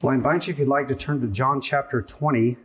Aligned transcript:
Well, 0.00 0.12
I 0.12 0.14
invite 0.14 0.46
you, 0.46 0.52
if 0.52 0.60
you'd 0.60 0.68
like, 0.68 0.86
to 0.88 0.94
turn 0.94 1.20
to 1.22 1.26
John 1.26 1.60
chapter 1.60 2.00
20. 2.00 2.56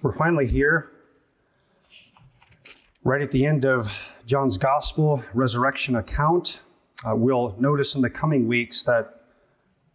We're 0.00 0.12
finally 0.12 0.46
here, 0.46 0.92
right 3.02 3.20
at 3.20 3.32
the 3.32 3.44
end 3.44 3.64
of 3.64 4.00
John's 4.26 4.56
gospel 4.56 5.24
resurrection 5.34 5.96
account. 5.96 6.60
Uh, 7.04 7.16
we'll 7.16 7.56
notice 7.58 7.96
in 7.96 8.02
the 8.02 8.10
coming 8.10 8.46
weeks 8.46 8.84
that 8.84 9.19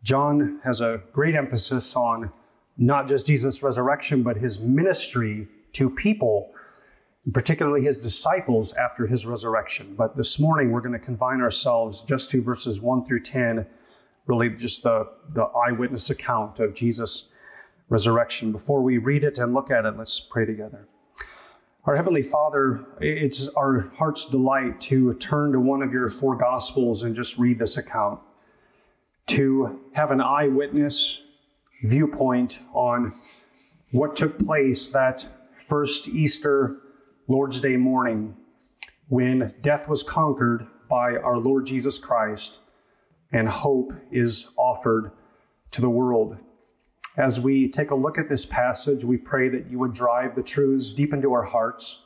John 0.06 0.60
has 0.64 0.82
a 0.82 1.02
great 1.14 1.34
emphasis 1.34 1.96
on 1.96 2.32
not 2.78 3.08
just 3.08 3.26
Jesus' 3.26 3.64
resurrection, 3.64 4.22
but 4.22 4.38
his 4.38 4.60
ministry 4.60 5.48
to 5.74 5.90
people, 5.90 6.52
particularly 7.34 7.86
his 7.86 7.98
disciples 7.98 8.72
after 8.74 9.08
his 9.08 9.26
resurrection. 9.26 9.96
But 9.96 10.16
this 10.16 10.38
morning, 10.38 10.72
we're 10.72 10.82
going 10.82 10.94
to 10.94 11.00
confine 11.00 11.42
ourselves 11.42 12.02
just 12.02 12.30
to 12.32 12.42
verses 12.44 12.80
1 12.80 13.04
through 13.06 13.22
10, 13.22 13.66
really 14.28 14.50
just 14.50 14.84
the, 14.84 15.10
the 15.34 15.46
eyewitness 15.46 16.12
account 16.12 16.60
of 16.60 16.76
Jesus' 16.76 17.24
resurrection. 17.90 18.52
Before 18.52 18.84
we 18.84 19.00
read 19.00 19.24
it 19.24 19.40
and 19.40 19.56
look 19.56 19.72
at 19.72 19.86
it, 19.86 19.98
let's 19.98 20.20
pray 20.20 20.46
together. 20.46 20.88
Our 21.86 21.96
Heavenly 21.96 22.22
Father, 22.22 22.86
it's 23.02 23.48
our 23.58 23.92
heart's 23.98 24.26
delight 24.26 24.80
to 24.82 25.16
turn 25.16 25.52
to 25.54 25.60
one 25.60 25.82
of 25.82 25.92
your 25.92 26.10
four 26.10 26.36
Gospels 26.36 27.02
and 27.02 27.16
just 27.16 27.40
read 27.40 27.58
this 27.58 27.76
account 27.76 28.20
to 29.28 29.80
have 29.94 30.12
an 30.12 30.22
eyewitness 30.22 31.20
viewpoint 31.84 32.60
on 32.74 33.14
what 33.92 34.16
took 34.16 34.38
place 34.46 34.88
that 34.90 35.28
first 35.58 36.08
Easter 36.08 36.78
Lord's 37.28 37.60
Day 37.62 37.76
morning 37.76 38.36
when 39.08 39.54
death 39.62 39.88
was 39.88 40.04
conquered 40.04 40.68
by 40.90 41.16
our 41.16 41.38
Lord 41.38 41.66
Jesus 41.66 41.98
Christ 41.98 42.60
and 43.32 43.50
hope 43.50 43.94
is 44.12 44.50
offered 44.58 45.12
to 45.72 45.82
the 45.82 45.90
world. 45.90 46.38
As 47.18 47.40
we 47.40 47.70
take 47.70 47.92
a 47.92 47.96
look 47.96 48.18
at 48.18 48.30
this 48.30 48.46
passage, 48.46 49.04
we 49.04 49.18
pray 49.18 49.50
that 49.50 49.72
you 49.72 49.80
would 49.80 49.94
drive 49.94 50.36
the 50.36 50.44
truths 50.44 50.92
deep 50.92 51.14
into 51.14 51.34
our 51.34 51.44
hearts 51.44 52.00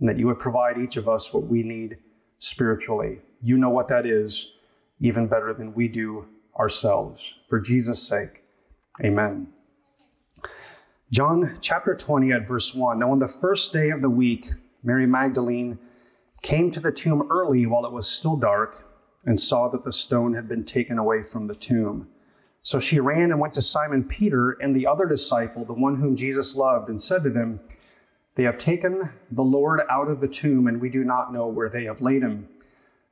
and 0.00 0.08
that 0.08 0.18
you 0.18 0.26
would 0.26 0.38
provide 0.38 0.78
each 0.78 0.96
of 0.96 1.08
us 1.08 1.32
what 1.32 1.46
we 1.46 1.62
need 1.62 1.98
spiritually. 2.38 3.18
You 3.42 3.56
know 3.58 3.70
what 3.70 3.88
that 3.88 4.06
is 4.06 4.50
even 5.00 5.28
better 5.28 5.54
than 5.54 5.74
we 5.74 5.88
do 5.88 6.26
ourselves. 6.60 7.34
For 7.48 7.58
Jesus' 7.58 8.06
sake, 8.06 8.44
amen. 9.02 9.48
John 11.10 11.56
chapter 11.60 11.96
20 11.96 12.32
at 12.32 12.46
verse 12.46 12.74
1. 12.74 12.98
Now, 12.98 13.10
on 13.10 13.18
the 13.18 13.26
first 13.26 13.72
day 13.72 13.88
of 13.88 14.02
the 14.02 14.10
week, 14.10 14.50
Mary 14.84 15.06
Magdalene 15.06 15.78
came 16.42 16.70
to 16.70 16.78
the 16.80 16.92
tomb 16.92 17.26
early 17.30 17.64
while 17.64 17.86
it 17.86 17.92
was 17.92 18.08
still 18.08 18.36
dark 18.36 18.86
and 19.24 19.40
saw 19.40 19.68
that 19.68 19.84
the 19.84 19.92
stone 19.92 20.34
had 20.34 20.48
been 20.48 20.64
taken 20.64 20.98
away 20.98 21.22
from 21.22 21.46
the 21.46 21.54
tomb. 21.54 22.08
So 22.62 22.78
she 22.78 23.00
ran 23.00 23.30
and 23.30 23.40
went 23.40 23.54
to 23.54 23.62
Simon 23.62 24.04
Peter 24.04 24.52
and 24.60 24.76
the 24.76 24.86
other 24.86 25.06
disciple, 25.06 25.64
the 25.64 25.72
one 25.72 25.96
whom 25.96 26.14
Jesus 26.14 26.54
loved, 26.54 26.90
and 26.90 27.00
said 27.00 27.22
to 27.24 27.30
them, 27.30 27.60
They 28.34 28.42
have 28.42 28.58
taken 28.58 29.10
the 29.30 29.42
Lord 29.42 29.80
out 29.90 30.08
of 30.08 30.20
the 30.20 30.28
tomb, 30.28 30.66
and 30.68 30.78
we 30.78 30.90
do 30.90 31.04
not 31.04 31.32
know 31.32 31.46
where 31.46 31.70
they 31.70 31.84
have 31.84 32.02
laid 32.02 32.22
him. 32.22 32.48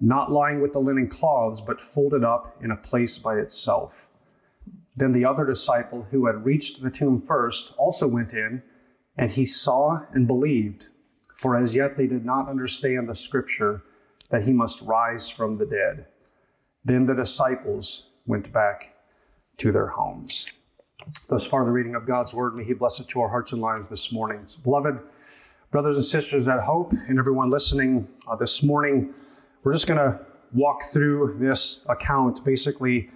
not 0.00 0.32
lying 0.32 0.60
with 0.60 0.72
the 0.72 0.78
linen 0.78 1.08
cloths, 1.08 1.60
but 1.60 1.82
folded 1.82 2.24
up 2.24 2.56
in 2.62 2.70
a 2.70 2.76
place 2.76 3.18
by 3.18 3.36
itself. 3.36 3.92
Then 4.96 5.12
the 5.12 5.24
other 5.24 5.44
disciple 5.44 6.06
who 6.10 6.26
had 6.26 6.44
reached 6.44 6.82
the 6.82 6.90
tomb 6.90 7.20
first 7.20 7.74
also 7.78 8.06
went 8.06 8.32
in, 8.32 8.62
and 9.16 9.30
he 9.30 9.46
saw 9.46 10.00
and 10.12 10.26
believed, 10.26 10.86
for 11.34 11.56
as 11.56 11.74
yet 11.74 11.96
they 11.96 12.06
did 12.06 12.24
not 12.24 12.48
understand 12.48 13.08
the 13.08 13.14
scripture 13.14 13.82
that 14.30 14.44
he 14.44 14.52
must 14.52 14.80
rise 14.82 15.28
from 15.28 15.58
the 15.58 15.66
dead. 15.66 16.06
Then 16.84 17.06
the 17.06 17.14
disciples 17.14 18.04
went 18.26 18.52
back 18.52 18.94
to 19.58 19.72
their 19.72 19.88
homes. 19.88 20.46
Thus 21.28 21.46
far, 21.46 21.64
the 21.64 21.70
reading 21.70 21.94
of 21.94 22.06
God's 22.06 22.34
word. 22.34 22.54
May 22.54 22.64
He 22.64 22.74
bless 22.74 23.00
it 23.00 23.08
to 23.08 23.20
our 23.20 23.28
hearts 23.28 23.52
and 23.52 23.60
lives 23.60 23.88
this 23.88 24.12
morning. 24.12 24.46
Beloved 24.62 24.98
brothers 25.70 25.96
and 25.96 26.04
sisters 26.04 26.48
at 26.48 26.60
Hope, 26.60 26.92
and 27.08 27.18
everyone 27.18 27.50
listening 27.50 28.08
uh, 28.28 28.36
this 28.36 28.62
morning, 28.62 29.14
we're 29.62 29.72
just 29.72 29.86
going 29.86 29.98
to 29.98 30.18
walk 30.52 30.82
through 30.92 31.36
this 31.38 31.80
account 31.88 32.44
basically 32.44 33.10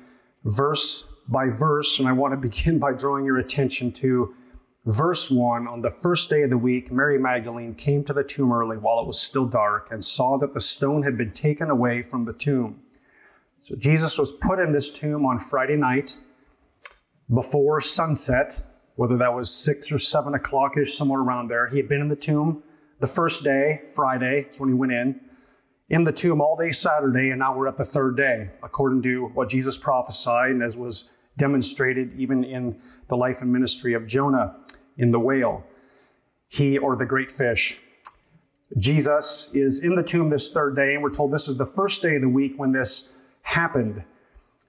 verse 0.44 1.04
by 1.26 1.48
verse, 1.48 1.98
and 1.98 2.06
I 2.06 2.12
want 2.12 2.32
to 2.32 2.36
begin 2.48 2.78
by 2.78 2.92
drawing 2.92 3.24
your 3.24 3.38
attention 3.38 3.92
to 3.92 4.34
verse 4.84 5.30
1. 5.30 5.66
On 5.66 5.80
the 5.80 5.90
first 5.90 6.28
day 6.28 6.42
of 6.42 6.50
the 6.50 6.58
week, 6.58 6.92
Mary 6.92 7.18
Magdalene 7.18 7.74
came 7.74 8.04
to 8.04 8.12
the 8.12 8.22
tomb 8.22 8.52
early 8.52 8.76
while 8.76 9.00
it 9.00 9.06
was 9.06 9.20
still 9.20 9.46
dark 9.46 9.88
and 9.90 10.04
saw 10.04 10.36
that 10.38 10.52
the 10.52 10.60
stone 10.60 11.02
had 11.02 11.16
been 11.16 11.32
taken 11.32 11.70
away 11.70 12.02
from 12.02 12.26
the 12.26 12.34
tomb. 12.34 12.80
So 13.60 13.74
Jesus 13.74 14.18
was 14.18 14.30
put 14.30 14.58
in 14.58 14.72
this 14.72 14.90
tomb 14.90 15.24
on 15.24 15.38
Friday 15.38 15.76
night 15.76 16.18
before 17.32 17.80
sunset, 17.80 18.60
whether 18.96 19.16
that 19.16 19.34
was 19.34 19.50
six 19.50 19.90
or 19.90 19.98
seven 19.98 20.34
o'clock 20.34 20.76
ish, 20.76 20.94
somewhere 20.94 21.20
around 21.20 21.48
there. 21.48 21.68
He 21.68 21.78
had 21.78 21.88
been 21.88 22.02
in 22.02 22.08
the 22.08 22.16
tomb 22.16 22.62
the 23.00 23.06
first 23.06 23.42
day, 23.42 23.80
Friday, 23.94 24.46
is 24.50 24.60
when 24.60 24.68
he 24.68 24.74
went 24.74 24.92
in 24.92 25.18
in 25.88 26.04
the 26.04 26.12
tomb 26.12 26.40
all 26.40 26.56
day 26.56 26.70
Saturday, 26.70 27.30
and 27.30 27.38
now 27.38 27.56
we're 27.56 27.68
at 27.68 27.76
the 27.76 27.84
third 27.84 28.16
day, 28.16 28.50
according 28.62 29.02
to 29.02 29.26
what 29.34 29.48
Jesus 29.48 29.76
prophesied, 29.76 30.50
and 30.50 30.62
as 30.62 30.76
was 30.76 31.10
demonstrated 31.36 32.12
even 32.18 32.44
in 32.44 32.80
the 33.08 33.16
life 33.16 33.42
and 33.42 33.52
ministry 33.52 33.92
of 33.92 34.06
Jonah 34.06 34.56
in 34.96 35.10
the 35.10 35.20
whale, 35.20 35.64
he 36.48 36.78
or 36.78 36.96
the 36.96 37.04
great 37.04 37.30
fish. 37.30 37.80
Jesus 38.78 39.48
is 39.52 39.80
in 39.80 39.94
the 39.94 40.02
tomb 40.02 40.30
this 40.30 40.48
third 40.48 40.74
day, 40.74 40.94
and 40.94 41.02
we're 41.02 41.10
told 41.10 41.32
this 41.32 41.48
is 41.48 41.56
the 41.56 41.66
first 41.66 42.02
day 42.02 42.16
of 42.16 42.22
the 42.22 42.28
week 42.28 42.54
when 42.56 42.72
this 42.72 43.10
happened. 43.42 44.04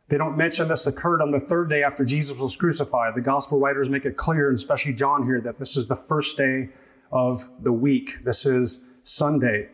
They 0.09 0.17
don't 0.17 0.37
mention 0.37 0.67
this 0.67 0.85
occurred 0.85 1.21
on 1.21 1.31
the 1.31 1.39
third 1.39 1.69
day 1.69 1.81
after 1.81 2.03
Jesus 2.03 2.37
was 2.37 2.55
crucified. 2.55 3.15
The 3.15 3.21
gospel 3.21 3.59
writers 3.59 3.89
make 3.89 4.05
it 4.05 4.17
clear, 4.17 4.49
and 4.49 4.57
especially 4.57 4.93
John 4.93 5.23
here, 5.23 5.41
that 5.41 5.57
this 5.57 5.77
is 5.77 5.87
the 5.87 5.95
first 5.95 6.37
day 6.37 6.69
of 7.11 7.47
the 7.61 7.71
week. 7.71 8.23
This 8.23 8.45
is 8.45 8.81
Sunday. 9.03 9.69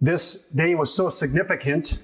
This 0.00 0.36
day 0.54 0.74
was 0.74 0.94
so 0.94 1.10
significant 1.10 2.02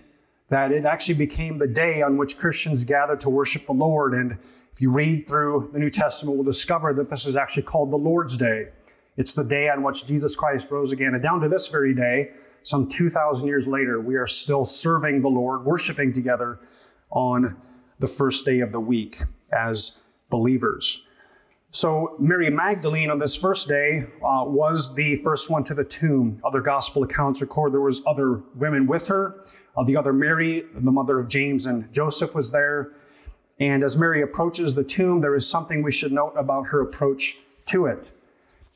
that 0.51 0.71
it 0.71 0.85
actually 0.85 1.15
became 1.15 1.59
the 1.59 1.67
day 1.67 2.03
on 2.03 2.19
which 2.19 2.37
Christians 2.37 2.85
gather 2.85 3.17
to 3.17 3.31
worship 3.31 3.67
the 3.67 3.73
Lord. 3.73 4.13
And 4.13 4.39
if 4.73 4.81
you 4.83 4.91
read 4.91 5.27
through 5.27 5.71
the 5.73 5.79
New 5.79 5.89
Testament, 5.89 6.37
we'll 6.37 6.45
discover 6.45 6.93
that 6.93 7.09
this 7.09 7.27
is 7.27 7.37
actually 7.37 7.63
called 7.63 7.91
the 7.91 7.97
Lord's 7.97 8.37
Day. 8.37 8.69
It's 9.17 9.33
the 9.33 9.45
day 9.45 9.71
on 9.71 9.83
which 9.83 10.07
Jesus 10.07 10.37
Christ 10.37 10.71
rose 10.71 10.93
again. 10.93 11.15
And 11.15 11.23
down 11.23 11.41
to 11.41 11.49
this 11.49 11.69
very 11.69 11.95
day, 11.95 12.33
some 12.63 12.87
2,000 12.87 13.47
years 13.47 13.67
later, 13.67 14.01
we 14.01 14.17
are 14.17 14.27
still 14.27 14.67
serving 14.67 15.23
the 15.23 15.29
Lord, 15.29 15.65
worshiping 15.65 16.13
together 16.13 16.59
on 17.11 17.57
the 17.99 18.07
first 18.07 18.45
day 18.45 18.61
of 18.61 18.73
the 18.73 18.81
week 18.81 19.23
as 19.51 19.93
believers. 20.29 21.01
So, 21.73 22.17
Mary 22.19 22.49
Magdalene 22.49 23.11
on 23.11 23.19
this 23.19 23.37
first 23.37 23.69
day 23.69 24.05
uh, 24.23 24.45
was 24.47 24.95
the 24.95 25.17
first 25.17 25.51
one 25.51 25.63
to 25.65 25.75
the 25.75 25.85
tomb. 25.85 26.41
Other 26.45 26.61
gospel 26.61 27.03
accounts 27.03 27.41
record 27.41 27.73
there 27.73 27.81
was 27.81 28.01
other 28.07 28.43
women 28.55 28.87
with 28.87 29.09
her. 29.09 29.45
Uh, 29.77 29.85
the 29.85 29.97
other 29.97 30.13
Mary, 30.13 30.65
the 30.75 30.91
mother 30.91 31.19
of 31.19 31.29
James 31.29 31.67
and 31.67 31.93
Joseph, 31.93 32.35
was 32.35 32.51
there. 32.51 32.93
And 33.59 33.83
as 33.83 33.97
Mary 33.97 34.23
approaches 34.23 34.75
the 34.75 34.85
tomb, 34.85 35.21
there 35.21 35.35
is 35.35 35.49
something 35.49 35.83
we 35.83 35.93
should 35.93 36.13
note 36.13 36.33
about 36.37 36.69
her 36.69 36.81
approach 36.81 37.37
to 37.67 37.87
it. 37.87 38.11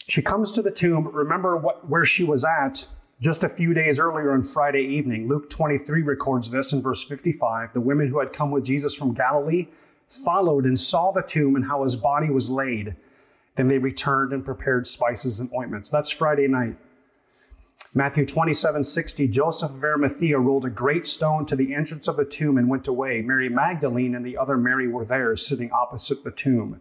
She 0.07 0.21
comes 0.21 0.53
to 0.53 0.63
the 0.63 0.71
tomb. 0.71 1.09
Remember 1.09 1.57
what, 1.57 1.89
where 1.89 2.05
she 2.05 2.25
was 2.25 2.45
at 2.45 2.87
just 3.21 3.45
a 3.45 3.49
few 3.49 3.75
days 3.75 4.01
earlier 4.01 4.33
on 4.33 4.43
Friday 4.43 4.83
evening. 4.83 5.29
Luke 5.29 5.51
23 5.51 6.03
records 6.03 6.51
this 6.51 6.73
in 6.73 6.83
verse 6.83 7.05
55. 7.05 7.75
The 7.75 7.81
women 7.81 8.09
who 8.09 8.19
had 8.19 8.33
come 8.33 8.51
with 8.51 8.65
Jesus 8.65 8.95
from 8.95 9.15
Galilee 9.15 9.69
followed 10.11 10.65
and 10.65 10.79
saw 10.79 11.13
the 11.13 11.23
tomb 11.23 11.57
and 11.57 11.67
how 11.67 11.83
his 11.83 11.97
body 11.97 12.29
was 12.31 12.51
laid. 12.51 12.97
Then 13.57 13.69
they 13.69 13.79
returned 13.79 14.33
and 14.33 14.45
prepared 14.45 14.87
spices 14.87 15.41
and 15.41 15.51
ointments. 15.55 15.91
That's 15.91 16.11
Friday 16.11 16.49
night. 16.49 16.77
Matthew 17.93 18.25
27 18.25 18.85
60, 18.85 19.27
Joseph 19.29 19.71
of 19.71 19.83
Arimathea 19.83 20.39
rolled 20.39 20.65
a 20.65 20.71
great 20.71 21.09
stone 21.09 21.45
to 21.47 21.57
the 21.57 21.75
entrance 21.75 22.07
of 22.07 22.17
the 22.17 22.25
tomb 22.25 22.57
and 22.57 22.69
went 22.69 22.87
away. 22.87 23.21
Mary 23.21 23.49
Magdalene 23.49 24.15
and 24.15 24.25
the 24.25 24.37
other 24.37 24.57
Mary 24.57 24.87
were 24.87 25.05
there, 25.05 25.35
sitting 25.37 25.73
opposite 25.73 26.23
the 26.23 26.31
tomb. 26.31 26.81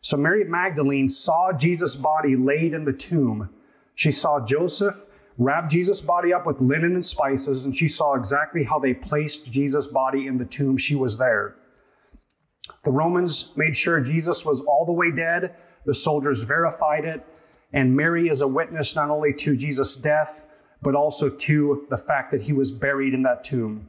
So 0.00 0.16
Mary 0.16 0.44
Magdalene 0.44 1.10
saw 1.10 1.52
Jesus' 1.52 1.94
body 1.96 2.36
laid 2.36 2.72
in 2.72 2.86
the 2.86 2.92
tomb. 2.92 3.50
She 3.94 4.12
saw 4.12 4.44
Joseph 4.44 4.96
wrap 5.36 5.68
Jesus' 5.68 6.00
body 6.00 6.32
up 6.32 6.46
with 6.46 6.60
linen 6.60 6.94
and 6.94 7.04
spices, 7.04 7.66
and 7.66 7.76
she 7.76 7.88
saw 7.88 8.14
exactly 8.14 8.64
how 8.64 8.78
they 8.78 8.94
placed 8.94 9.50
Jesus' 9.50 9.86
body 9.86 10.26
in 10.26 10.38
the 10.38 10.46
tomb. 10.46 10.78
She 10.78 10.94
was 10.94 11.18
there. 11.18 11.54
The 12.86 12.92
Romans 12.92 13.50
made 13.56 13.76
sure 13.76 14.00
Jesus 14.00 14.44
was 14.44 14.60
all 14.60 14.86
the 14.86 14.92
way 14.92 15.10
dead. 15.10 15.56
The 15.86 15.92
soldiers 15.92 16.44
verified 16.44 17.04
it. 17.04 17.26
And 17.72 17.96
Mary 17.96 18.28
is 18.28 18.40
a 18.40 18.46
witness 18.46 18.94
not 18.94 19.10
only 19.10 19.32
to 19.34 19.56
Jesus' 19.56 19.96
death, 19.96 20.46
but 20.80 20.94
also 20.94 21.28
to 21.28 21.84
the 21.90 21.96
fact 21.96 22.30
that 22.30 22.42
he 22.42 22.52
was 22.52 22.70
buried 22.70 23.12
in 23.12 23.24
that 23.24 23.42
tomb. 23.42 23.88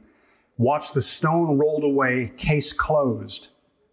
Watch 0.56 0.92
the 0.92 1.00
stone 1.00 1.58
rolled 1.58 1.84
away, 1.84 2.32
case 2.36 2.72
closed. 2.72 3.50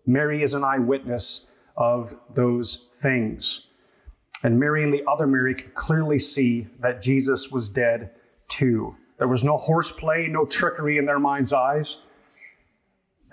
Mary 0.08 0.42
is 0.42 0.56
an 0.56 0.64
eyewitness 0.64 1.50
of 1.78 2.16
those 2.34 2.88
things. 3.00 3.68
And 4.42 4.60
Mary 4.60 4.84
and 4.84 4.92
the 4.92 5.04
other 5.08 5.28
Mary 5.28 5.54
could 5.54 5.76
clearly 5.76 6.18
see 6.18 6.66
that 6.80 7.04
Jesus 7.04 7.52
was 7.52 7.70
dead 7.70 8.10
too. 8.48 8.96
There 9.20 9.28
was 9.28 9.44
no 9.44 9.58
horseplay, 9.58 10.28
no 10.28 10.48
trickery 10.48 10.98
in 10.98 11.06
their 11.06 11.20
mind's 11.20 11.54
eyes. 11.54 12.00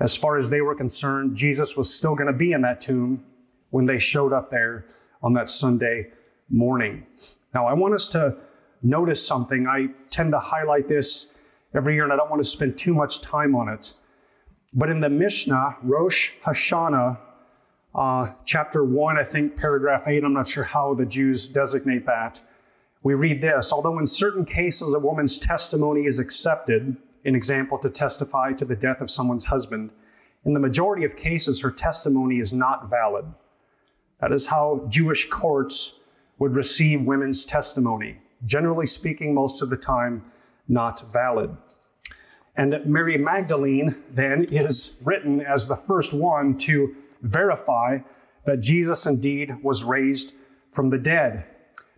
As 0.00 0.16
far 0.16 0.36
as 0.36 0.50
they 0.50 0.60
were 0.60 0.74
concerned, 0.74 1.36
Jesus 1.36 1.76
was 1.76 1.92
still 1.94 2.14
going 2.14 2.26
to 2.26 2.32
be 2.32 2.52
in 2.52 2.62
that 2.62 2.80
tomb 2.80 3.24
when 3.70 3.86
they 3.86 3.98
showed 3.98 4.32
up 4.32 4.50
there 4.50 4.86
on 5.22 5.32
that 5.34 5.50
Sunday 5.50 6.10
morning. 6.50 7.06
Now, 7.54 7.66
I 7.66 7.74
want 7.74 7.94
us 7.94 8.08
to 8.08 8.36
notice 8.82 9.26
something. 9.26 9.66
I 9.66 9.88
tend 10.10 10.32
to 10.32 10.40
highlight 10.40 10.88
this 10.88 11.26
every 11.74 11.94
year, 11.94 12.04
and 12.04 12.12
I 12.12 12.16
don't 12.16 12.30
want 12.30 12.42
to 12.42 12.48
spend 12.48 12.76
too 12.76 12.94
much 12.94 13.20
time 13.20 13.54
on 13.54 13.68
it. 13.68 13.94
But 14.74 14.88
in 14.88 15.00
the 15.00 15.10
Mishnah, 15.10 15.76
Rosh 15.82 16.30
Hashanah, 16.44 17.18
uh, 17.94 18.30
chapter 18.44 18.82
1, 18.82 19.18
I 19.18 19.24
think 19.24 19.56
paragraph 19.56 20.08
8, 20.08 20.24
I'm 20.24 20.32
not 20.32 20.48
sure 20.48 20.64
how 20.64 20.94
the 20.94 21.04
Jews 21.04 21.46
designate 21.46 22.06
that. 22.06 22.42
We 23.02 23.14
read 23.14 23.40
this 23.40 23.72
Although 23.72 23.98
in 23.98 24.06
certain 24.06 24.44
cases 24.44 24.94
a 24.94 24.98
woman's 24.98 25.38
testimony 25.38 26.06
is 26.06 26.18
accepted, 26.18 26.96
an 27.24 27.34
example 27.34 27.78
to 27.78 27.90
testify 27.90 28.52
to 28.52 28.64
the 28.64 28.76
death 28.76 29.00
of 29.00 29.10
someone's 29.10 29.46
husband, 29.46 29.90
in 30.44 30.54
the 30.54 30.60
majority 30.60 31.04
of 31.04 31.16
cases 31.16 31.60
her 31.60 31.70
testimony 31.70 32.40
is 32.40 32.52
not 32.52 32.90
valid. 32.90 33.26
That 34.20 34.32
is 34.32 34.46
how 34.46 34.86
Jewish 34.88 35.28
courts 35.28 36.00
would 36.38 36.54
receive 36.54 37.02
women's 37.02 37.44
testimony. 37.44 38.18
Generally 38.44 38.86
speaking, 38.86 39.34
most 39.34 39.62
of 39.62 39.70
the 39.70 39.76
time, 39.76 40.24
not 40.68 41.12
valid. 41.12 41.56
And 42.56 42.84
Mary 42.84 43.16
Magdalene 43.16 43.94
then 44.10 44.44
is 44.44 44.92
written 45.02 45.40
as 45.40 45.66
the 45.66 45.76
first 45.76 46.12
one 46.12 46.58
to 46.58 46.94
verify 47.22 47.98
that 48.44 48.60
Jesus 48.60 49.06
indeed 49.06 49.62
was 49.62 49.84
raised 49.84 50.32
from 50.68 50.90
the 50.90 50.98
dead. 50.98 51.44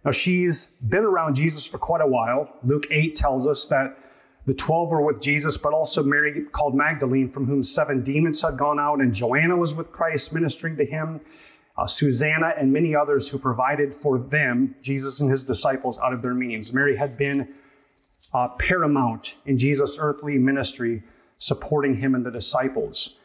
Now, 0.04 0.12
she's 0.12 0.66
been 0.86 1.04
around 1.04 1.34
Jesus 1.34 1.66
for 1.66 1.78
quite 1.78 2.02
a 2.02 2.06
while. 2.06 2.50
Luke 2.62 2.86
8 2.90 3.16
tells 3.16 3.48
us 3.48 3.66
that 3.68 3.96
the 4.46 4.54
12 4.54 4.90
were 4.90 5.00
with 5.00 5.22
Jesus, 5.22 5.56
but 5.56 5.72
also 5.72 6.02
Mary 6.02 6.44
called 6.52 6.74
Magdalene, 6.74 7.28
from 7.28 7.46
whom 7.46 7.62
seven 7.62 8.04
demons 8.04 8.42
had 8.42 8.58
gone 8.58 8.78
out, 8.78 9.00
and 9.00 9.14
Joanna 9.14 9.56
was 9.56 9.74
with 9.74 9.90
Christ 9.90 10.32
ministering 10.32 10.76
to 10.76 10.84
him, 10.84 11.20
uh, 11.78 11.86
Susanna, 11.86 12.52
and 12.58 12.72
many 12.72 12.94
others 12.94 13.30
who 13.30 13.38
provided 13.38 13.94
for 13.94 14.18
them, 14.18 14.76
Jesus 14.82 15.18
and 15.18 15.30
his 15.30 15.42
disciples, 15.42 15.98
out 15.98 16.12
of 16.12 16.20
their 16.20 16.34
means. 16.34 16.72
Mary 16.72 16.96
had 16.96 17.16
been 17.16 17.54
uh, 18.34 18.48
paramount 18.48 19.36
in 19.46 19.56
Jesus' 19.56 19.96
earthly 19.98 20.36
ministry, 20.36 21.02
supporting 21.38 21.96
him 21.96 22.14
and 22.14 22.24
the 22.24 22.30
disciples. 22.30 23.16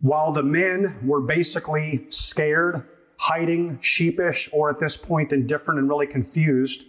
While 0.00 0.32
the 0.32 0.42
men 0.42 1.00
were 1.02 1.20
basically 1.20 2.06
scared, 2.08 2.86
hiding, 3.18 3.78
sheepish, 3.82 4.48
or 4.52 4.70
at 4.70 4.80
this 4.80 4.96
point 4.96 5.32
indifferent 5.32 5.78
and 5.78 5.88
really 5.88 6.06
confused, 6.06 6.84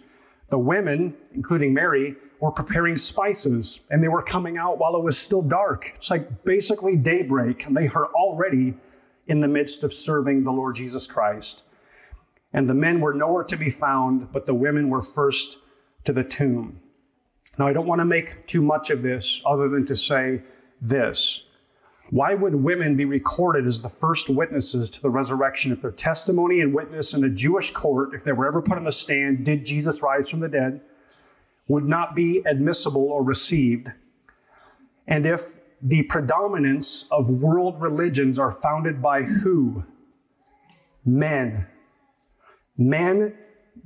the 0.52 0.58
women, 0.58 1.16
including 1.34 1.72
Mary, 1.72 2.14
were 2.38 2.50
preparing 2.50 2.94
spices 2.94 3.80
and 3.88 4.02
they 4.02 4.08
were 4.08 4.20
coming 4.20 4.58
out 4.58 4.76
while 4.76 4.94
it 4.94 5.02
was 5.02 5.16
still 5.16 5.40
dark. 5.40 5.92
It's 5.96 6.10
like 6.10 6.44
basically 6.44 6.94
daybreak, 6.94 7.64
and 7.64 7.74
they 7.74 7.88
are 7.88 8.08
already 8.08 8.74
in 9.26 9.40
the 9.40 9.48
midst 9.48 9.82
of 9.82 9.94
serving 9.94 10.44
the 10.44 10.50
Lord 10.50 10.74
Jesus 10.74 11.06
Christ. 11.06 11.64
And 12.52 12.68
the 12.68 12.74
men 12.74 13.00
were 13.00 13.14
nowhere 13.14 13.44
to 13.44 13.56
be 13.56 13.70
found, 13.70 14.30
but 14.30 14.44
the 14.44 14.52
women 14.52 14.90
were 14.90 15.00
first 15.00 15.56
to 16.04 16.12
the 16.12 16.22
tomb. 16.22 16.80
Now, 17.58 17.66
I 17.66 17.72
don't 17.72 17.86
want 17.86 18.00
to 18.00 18.04
make 18.04 18.46
too 18.46 18.60
much 18.60 18.90
of 18.90 19.00
this 19.00 19.40
other 19.46 19.70
than 19.70 19.86
to 19.86 19.96
say 19.96 20.42
this. 20.82 21.44
Why 22.12 22.34
would 22.34 22.56
women 22.56 22.94
be 22.94 23.06
recorded 23.06 23.66
as 23.66 23.80
the 23.80 23.88
first 23.88 24.28
witnesses 24.28 24.90
to 24.90 25.02
the 25.02 25.10
resurrection 25.10 25.72
if 25.72 25.80
their 25.80 25.90
testimony 25.90 26.60
and 26.60 26.74
witness 26.74 27.14
in 27.14 27.24
a 27.24 27.30
Jewish 27.30 27.72
court, 27.72 28.14
if 28.14 28.22
they 28.22 28.32
were 28.32 28.46
ever 28.46 28.62
put 28.62 28.76
on 28.76 28.84
the 28.84 28.92
stand, 28.92 29.44
did 29.44 29.64
Jesus 29.64 30.02
rise 30.02 30.30
from 30.30 30.40
the 30.40 30.48
dead? 30.48 30.82
would 31.68 31.88
not 31.88 32.14
be 32.14 32.42
admissible 32.44 33.10
or 33.10 33.22
received. 33.22 33.88
And 35.06 35.26
if 35.26 35.56
the 35.80 36.02
predominance 36.04 37.06
of 37.10 37.28
world 37.28 37.80
religions 37.80 38.38
are 38.38 38.52
founded 38.52 39.02
by 39.02 39.22
who? 39.22 39.84
Men. 41.04 41.66
Men 42.76 43.34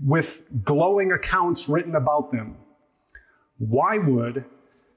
with 0.04 0.42
glowing 0.64 1.12
accounts 1.12 1.68
written 1.68 1.94
about 1.94 2.32
them. 2.32 2.56
Why 3.58 3.98
would 3.98 4.44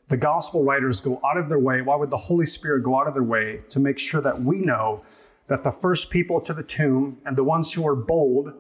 the 0.10 0.18
gospel 0.18 0.64
writers 0.64 1.00
go 1.00 1.22
out 1.24 1.38
of 1.38 1.50
their 1.50 1.60
way? 1.60 1.82
Why 1.82 1.96
would 1.96 2.10
the 2.10 2.18
Holy 2.18 2.46
Spirit 2.46 2.84
go 2.84 3.00
out 3.00 3.08
of 3.08 3.14
their 3.14 3.24
way 3.24 3.62
to 3.70 3.80
make 3.80 3.98
sure 3.98 4.22
that 4.22 4.42
we 4.42 4.58
know 4.58 5.04
that 5.50 5.64
the 5.64 5.72
first 5.72 6.10
people 6.10 6.40
to 6.42 6.54
the 6.54 6.64
tomb 6.64 7.18
and 7.26 7.36
the 7.36 7.44
ones 7.44 7.74
who 7.74 7.82
were 7.82 7.96
bold 7.96 8.54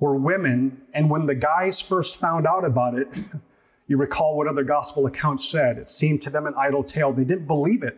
were 0.00 0.16
women. 0.16 0.82
And 0.92 1.08
when 1.08 1.26
the 1.26 1.34
guys 1.34 1.80
first 1.80 2.18
found 2.18 2.46
out 2.46 2.64
about 2.64 2.94
it, 2.98 3.08
you 3.86 3.96
recall 3.96 4.36
what 4.36 4.48
other 4.48 4.64
gospel 4.64 5.06
accounts 5.06 5.48
said. 5.48 5.78
It 5.78 5.90
seemed 5.90 6.22
to 6.22 6.30
them 6.30 6.46
an 6.46 6.54
idle 6.56 6.82
tale. 6.82 7.12
They 7.12 7.24
didn't 7.24 7.46
believe 7.46 7.82
it. 7.82 7.96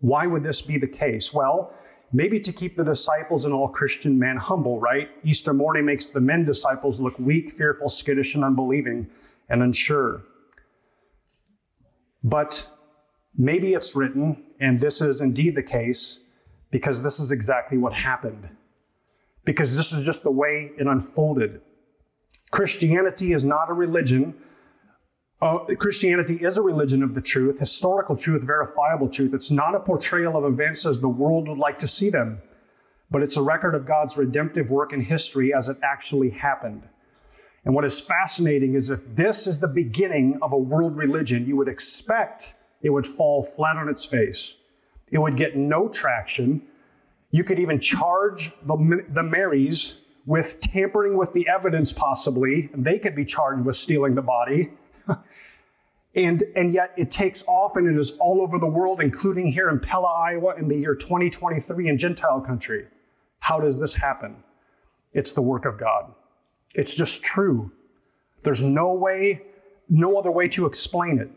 Why 0.00 0.26
would 0.26 0.42
this 0.42 0.62
be 0.62 0.78
the 0.78 0.88
case? 0.88 1.32
Well, 1.32 1.72
maybe 2.12 2.40
to 2.40 2.52
keep 2.52 2.76
the 2.76 2.84
disciples 2.84 3.44
and 3.44 3.54
all 3.54 3.68
Christian 3.68 4.18
men 4.18 4.36
humble, 4.36 4.80
right? 4.80 5.08
Easter 5.22 5.52
morning 5.52 5.84
makes 5.84 6.06
the 6.06 6.20
men 6.20 6.44
disciples 6.44 7.00
look 7.00 7.18
weak, 7.18 7.50
fearful, 7.50 7.88
skittish, 7.88 8.34
and 8.34 8.44
unbelieving 8.44 9.08
and 9.48 9.62
unsure. 9.62 10.22
But 12.26 12.68
maybe 13.38 13.72
it's 13.72 13.96
written, 13.96 14.44
and 14.60 14.80
this 14.80 15.00
is 15.00 15.22
indeed 15.22 15.54
the 15.54 15.62
case, 15.62 16.18
because 16.70 17.02
this 17.02 17.18
is 17.18 17.32
exactly 17.32 17.78
what 17.78 17.94
happened 17.94 18.50
because 19.46 19.76
this 19.76 19.92
is 19.94 20.04
just 20.04 20.24
the 20.24 20.30
way 20.30 20.72
it 20.76 20.86
unfolded. 20.86 21.62
Christianity 22.50 23.32
is 23.32 23.44
not 23.44 23.70
a 23.70 23.72
religion. 23.72 24.34
Uh, 25.40 25.58
Christianity 25.78 26.36
is 26.42 26.58
a 26.58 26.62
religion 26.62 27.02
of 27.02 27.14
the 27.14 27.20
truth, 27.20 27.58
historical 27.60 28.16
truth, 28.16 28.42
verifiable 28.42 29.08
truth. 29.08 29.32
It's 29.32 29.50
not 29.50 29.74
a 29.74 29.80
portrayal 29.80 30.36
of 30.36 30.44
events 30.44 30.84
as 30.84 31.00
the 31.00 31.08
world 31.08 31.48
would 31.48 31.58
like 31.58 31.78
to 31.78 31.88
see 31.88 32.10
them, 32.10 32.42
but 33.10 33.22
it's 33.22 33.36
a 33.36 33.42
record 33.42 33.74
of 33.74 33.86
God's 33.86 34.16
redemptive 34.16 34.70
work 34.70 34.92
in 34.92 35.02
history 35.02 35.54
as 35.54 35.68
it 35.68 35.78
actually 35.82 36.30
happened. 36.30 36.88
And 37.66 37.74
what 37.74 37.84
is 37.84 38.00
fascinating 38.00 38.74
is 38.74 38.88
if 38.88 39.00
this 39.14 39.46
is 39.46 39.58
the 39.58 39.68
beginning 39.68 40.38
of 40.40 40.54
a 40.54 40.58
world 40.58 40.96
religion, 40.96 41.46
you 41.46 41.56
would 41.56 41.68
expect 41.68 42.54
it 42.80 42.90
would 42.90 43.06
fall 43.06 43.42
flat 43.42 43.76
on 43.76 43.90
its 43.90 44.06
face. 44.06 44.54
It 45.10 45.18
would 45.18 45.36
get 45.36 45.56
no 45.56 45.88
traction 45.88 46.62
you 47.30 47.44
could 47.44 47.58
even 47.58 47.80
charge 47.80 48.52
the, 48.62 49.04
the 49.10 49.22
Marys 49.22 50.00
with 50.24 50.60
tampering 50.60 51.16
with 51.16 51.32
the 51.32 51.46
evidence, 51.48 51.92
possibly, 51.92 52.70
they 52.74 52.98
could 52.98 53.14
be 53.14 53.24
charged 53.24 53.64
with 53.64 53.76
stealing 53.76 54.14
the 54.14 54.22
body. 54.22 54.70
and, 56.14 56.42
and 56.56 56.72
yet 56.72 56.92
it 56.96 57.10
takes 57.10 57.44
off 57.46 57.76
and 57.76 57.86
it 57.86 57.98
is 58.00 58.12
all 58.18 58.40
over 58.40 58.58
the 58.58 58.66
world, 58.66 59.00
including 59.00 59.48
here 59.48 59.68
in 59.68 59.78
Pella, 59.78 60.08
Iowa, 60.08 60.54
in 60.56 60.68
the 60.68 60.76
year 60.76 60.94
2023 60.94 61.88
in 61.88 61.98
Gentile 61.98 62.40
country. 62.40 62.86
How 63.40 63.60
does 63.60 63.78
this 63.78 63.96
happen? 63.96 64.36
It's 65.12 65.32
the 65.32 65.42
work 65.42 65.64
of 65.64 65.78
God. 65.78 66.12
It's 66.76 66.94
just 66.94 67.22
true. 67.22 67.72
There's 68.42 68.62
no 68.62 68.92
way, 68.92 69.42
no 69.88 70.18
other 70.18 70.30
way 70.30 70.46
to 70.48 70.66
explain 70.66 71.18
it. 71.18 71.30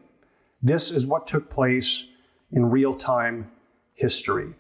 This 0.62 0.92
is 0.92 1.08
what 1.08 1.28
took 1.28 1.50
place 1.50 2.04
in 2.52 2.70
real 2.70 2.94
time 2.94 3.50
history. 3.94 4.54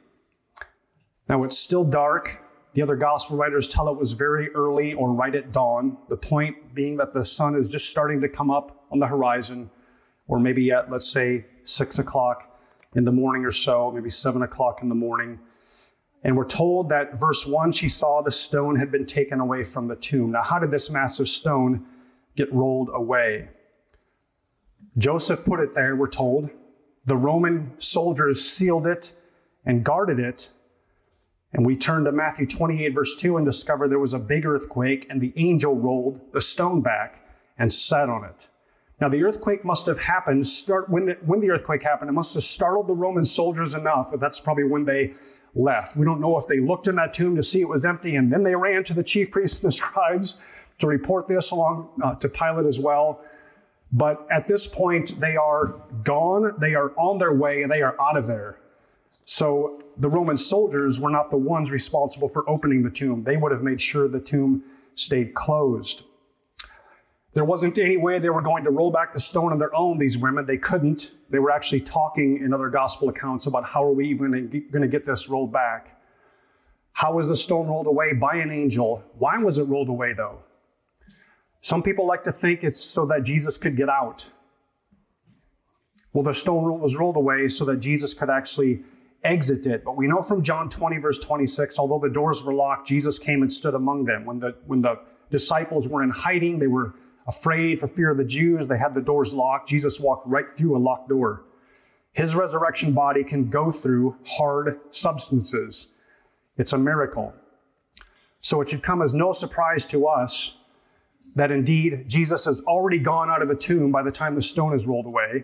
Now 1.27 1.43
it's 1.43 1.57
still 1.57 1.83
dark. 1.83 2.39
The 2.73 2.81
other 2.81 2.95
gospel 2.95 3.35
writers 3.35 3.67
tell 3.67 3.89
it 3.89 3.97
was 3.97 4.13
very 4.13 4.49
early 4.51 4.93
or 4.93 5.11
right 5.11 5.35
at 5.35 5.51
dawn. 5.51 5.97
The 6.07 6.15
point 6.15 6.73
being 6.73 6.95
that 6.97 7.13
the 7.13 7.25
sun 7.25 7.55
is 7.55 7.67
just 7.67 7.89
starting 7.89 8.21
to 8.21 8.29
come 8.29 8.49
up 8.49 8.85
on 8.89 8.99
the 8.99 9.07
horizon, 9.07 9.69
or 10.27 10.39
maybe 10.39 10.71
at, 10.71 10.89
let's 10.89 11.11
say, 11.11 11.45
six 11.65 11.99
o'clock 11.99 12.57
in 12.95 13.03
the 13.03 13.11
morning 13.11 13.43
or 13.43 13.51
so, 13.51 13.91
maybe 13.91 14.09
seven 14.09 14.43
o'clock 14.43 14.81
in 14.81 14.87
the 14.87 14.95
morning. 14.95 15.39
And 16.23 16.35
we're 16.35 16.45
told 16.45 16.89
that 16.89 17.15
verse 17.15 17.45
one, 17.47 17.71
she 17.71 17.89
saw 17.89 18.21
the 18.21 18.31
stone 18.31 18.75
had 18.75 18.91
been 18.91 19.05
taken 19.05 19.39
away 19.39 19.63
from 19.63 19.87
the 19.87 19.95
tomb. 19.95 20.31
Now, 20.31 20.43
how 20.43 20.59
did 20.59 20.71
this 20.71 20.89
massive 20.89 21.29
stone 21.29 21.85
get 22.35 22.51
rolled 22.53 22.89
away? 22.93 23.49
Joseph 24.97 25.45
put 25.45 25.59
it 25.59 25.75
there, 25.75 25.95
we're 25.95 26.07
told. 26.09 26.49
The 27.05 27.15
Roman 27.15 27.71
soldiers 27.77 28.47
sealed 28.47 28.85
it 28.85 29.13
and 29.65 29.83
guarded 29.83 30.19
it 30.19 30.49
And 31.51 31.65
we 31.65 31.75
turn 31.75 32.03
to 32.03 32.11
Matthew 32.11 32.45
28, 32.45 32.93
verse 32.93 33.15
2, 33.15 33.37
and 33.37 33.45
discover 33.45 33.87
there 33.87 33.99
was 33.99 34.13
a 34.13 34.19
big 34.19 34.45
earthquake, 34.45 35.07
and 35.09 35.19
the 35.19 35.33
angel 35.35 35.75
rolled 35.75 36.21
the 36.31 36.41
stone 36.41 36.81
back 36.81 37.25
and 37.57 37.73
sat 37.73 38.07
on 38.09 38.23
it. 38.23 38.47
Now, 39.01 39.09
the 39.09 39.23
earthquake 39.23 39.65
must 39.65 39.85
have 39.87 39.99
happened, 39.99 40.47
start, 40.47 40.89
when, 40.89 41.05
the, 41.07 41.13
when 41.25 41.39
the 41.39 41.49
earthquake 41.49 41.83
happened, 41.83 42.09
it 42.09 42.13
must 42.13 42.33
have 42.35 42.43
startled 42.43 42.87
the 42.87 42.93
Roman 42.93 43.25
soldiers 43.25 43.73
enough, 43.73 44.11
that's 44.19 44.39
probably 44.39 44.65
when 44.65 44.85
they 44.85 45.13
left. 45.59 45.97
We 45.97 46.05
don't 46.05 46.21
know 46.21 46.37
if 46.37 46.47
they 46.47 46.59
looked 46.59 46.87
in 46.87 46.95
that 46.95 47.13
tomb 47.13 47.35
to 47.35 47.43
see 47.43 47.61
it 47.61 47.67
was 47.67 47.85
empty, 47.85 48.15
and 48.15 48.31
then 48.31 48.43
they 48.43 48.55
ran 48.55 48.83
to 48.85 48.93
the 48.93 49.03
chief 49.03 49.31
priests 49.31 49.61
and 49.63 49.71
the 49.71 49.75
scribes 49.75 50.41
to 50.79 50.87
report 50.87 51.27
this 51.27 51.51
along 51.51 51.89
uh, 52.03 52.15
to 52.15 52.29
Pilate 52.29 52.65
as 52.65 52.79
well. 52.79 53.21
But 53.91 54.27
at 54.31 54.47
this 54.47 54.67
point, 54.67 55.19
they 55.19 55.35
are 55.35 55.75
gone, 56.03 56.53
they 56.59 56.75
are 56.75 56.91
on 56.97 57.17
their 57.17 57.33
way, 57.33 57.65
they 57.65 57.81
are 57.81 57.99
out 57.99 58.17
of 58.17 58.27
there. 58.27 58.59
So 59.25 59.81
the 59.97 60.09
Roman 60.09 60.37
soldiers 60.37 60.99
were 60.99 61.09
not 61.09 61.31
the 61.31 61.37
ones 61.37 61.71
responsible 61.71 62.29
for 62.29 62.47
opening 62.49 62.83
the 62.83 62.89
tomb. 62.89 63.23
They 63.23 63.37
would 63.37 63.51
have 63.51 63.63
made 63.63 63.81
sure 63.81 64.07
the 64.07 64.19
tomb 64.19 64.63
stayed 64.95 65.33
closed. 65.33 66.03
There 67.33 67.45
wasn't 67.45 67.77
any 67.77 67.95
way 67.95 68.17
they 68.17 68.29
were 68.29 68.41
going 68.41 68.63
to 68.63 68.71
roll 68.71 68.91
back 68.91 69.13
the 69.13 69.19
stone 69.19 69.51
on 69.51 69.59
their 69.59 69.73
own, 69.75 69.99
these 69.99 70.17
women. 70.17 70.45
They 70.45 70.57
couldn't. 70.57 71.11
They 71.29 71.39
were 71.39 71.51
actually 71.51 71.81
talking 71.81 72.37
in 72.37 72.53
other 72.53 72.69
gospel 72.69 73.09
accounts 73.09 73.45
about 73.45 73.65
how 73.65 73.83
are 73.83 73.93
we 73.93 74.09
even 74.09 74.31
going 74.71 74.81
to 74.81 74.87
get 74.87 75.05
this 75.05 75.29
rolled 75.29 75.53
back. 75.53 75.99
How 76.93 77.13
was 77.13 77.29
the 77.29 77.37
stone 77.37 77.67
rolled 77.67 77.87
away? 77.87 78.13
By 78.13 78.35
an 78.37 78.51
angel. 78.51 79.03
Why 79.17 79.37
was 79.37 79.59
it 79.59 79.65
rolled 79.65 79.89
away, 79.89 80.13
though? 80.13 80.39
Some 81.61 81.83
people 81.83 82.07
like 82.07 82.23
to 82.23 82.31
think 82.31 82.63
it's 82.63 82.79
so 82.79 83.05
that 83.05 83.23
Jesus 83.23 83.57
could 83.57 83.77
get 83.77 83.89
out. 83.89 84.29
Well, 86.13 86.23
the 86.23 86.33
stone 86.33 86.79
was 86.79 86.95
rolled 86.95 87.15
away 87.15 87.47
so 87.47 87.63
that 87.65 87.79
Jesus 87.79 88.13
could 88.13 88.29
actually 88.29 88.83
exit 89.23 89.67
it. 89.67 89.83
But 89.83 89.95
we 89.95 90.07
know 90.07 90.21
from 90.21 90.41
John 90.43 90.69
20, 90.69 90.97
verse 90.97 91.19
26, 91.19 91.77
although 91.77 91.99
the 91.99 92.13
doors 92.13 92.43
were 92.43 92.53
locked, 92.53 92.87
Jesus 92.87 93.19
came 93.19 93.41
and 93.43 93.53
stood 93.53 93.75
among 93.75 94.05
them. 94.05 94.25
When 94.25 94.39
the, 94.39 94.55
when 94.65 94.81
the 94.81 94.99
disciples 95.29 95.87
were 95.87 96.01
in 96.01 96.09
hiding, 96.09 96.59
they 96.59 96.67
were 96.67 96.95
afraid 97.29 97.79
for 97.79 97.87
fear 97.87 98.09
of 98.09 98.17
the 98.17 98.25
Jews, 98.25 98.67
they 98.67 98.79
had 98.79 98.95
the 98.95 99.01
doors 99.01 99.33
locked. 99.33 99.69
Jesus 99.69 99.99
walked 99.99 100.27
right 100.27 100.51
through 100.51 100.75
a 100.75 100.79
locked 100.79 101.09
door. 101.09 101.43
His 102.11 102.35
resurrection 102.35 102.93
body 102.93 103.23
can 103.23 103.49
go 103.49 103.69
through 103.71 104.17
hard 104.25 104.79
substances. 104.89 105.93
It's 106.57 106.73
a 106.73 106.77
miracle. 106.77 107.33
So 108.41 108.61
it 108.61 108.69
should 108.69 108.81
come 108.81 109.01
as 109.01 109.13
no 109.13 109.31
surprise 109.31 109.85
to 109.85 110.07
us 110.07 110.55
that 111.35 111.51
indeed 111.51 112.09
Jesus 112.09 112.45
has 112.45 112.61
already 112.61 112.97
gone 112.97 113.29
out 113.29 113.43
of 113.43 113.47
the 113.47 113.55
tomb 113.55 113.91
by 113.91 114.01
the 114.01 114.11
time 114.11 114.33
the 114.33 114.41
stone 114.41 114.73
is 114.73 114.87
rolled 114.87 115.05
away. 115.05 115.43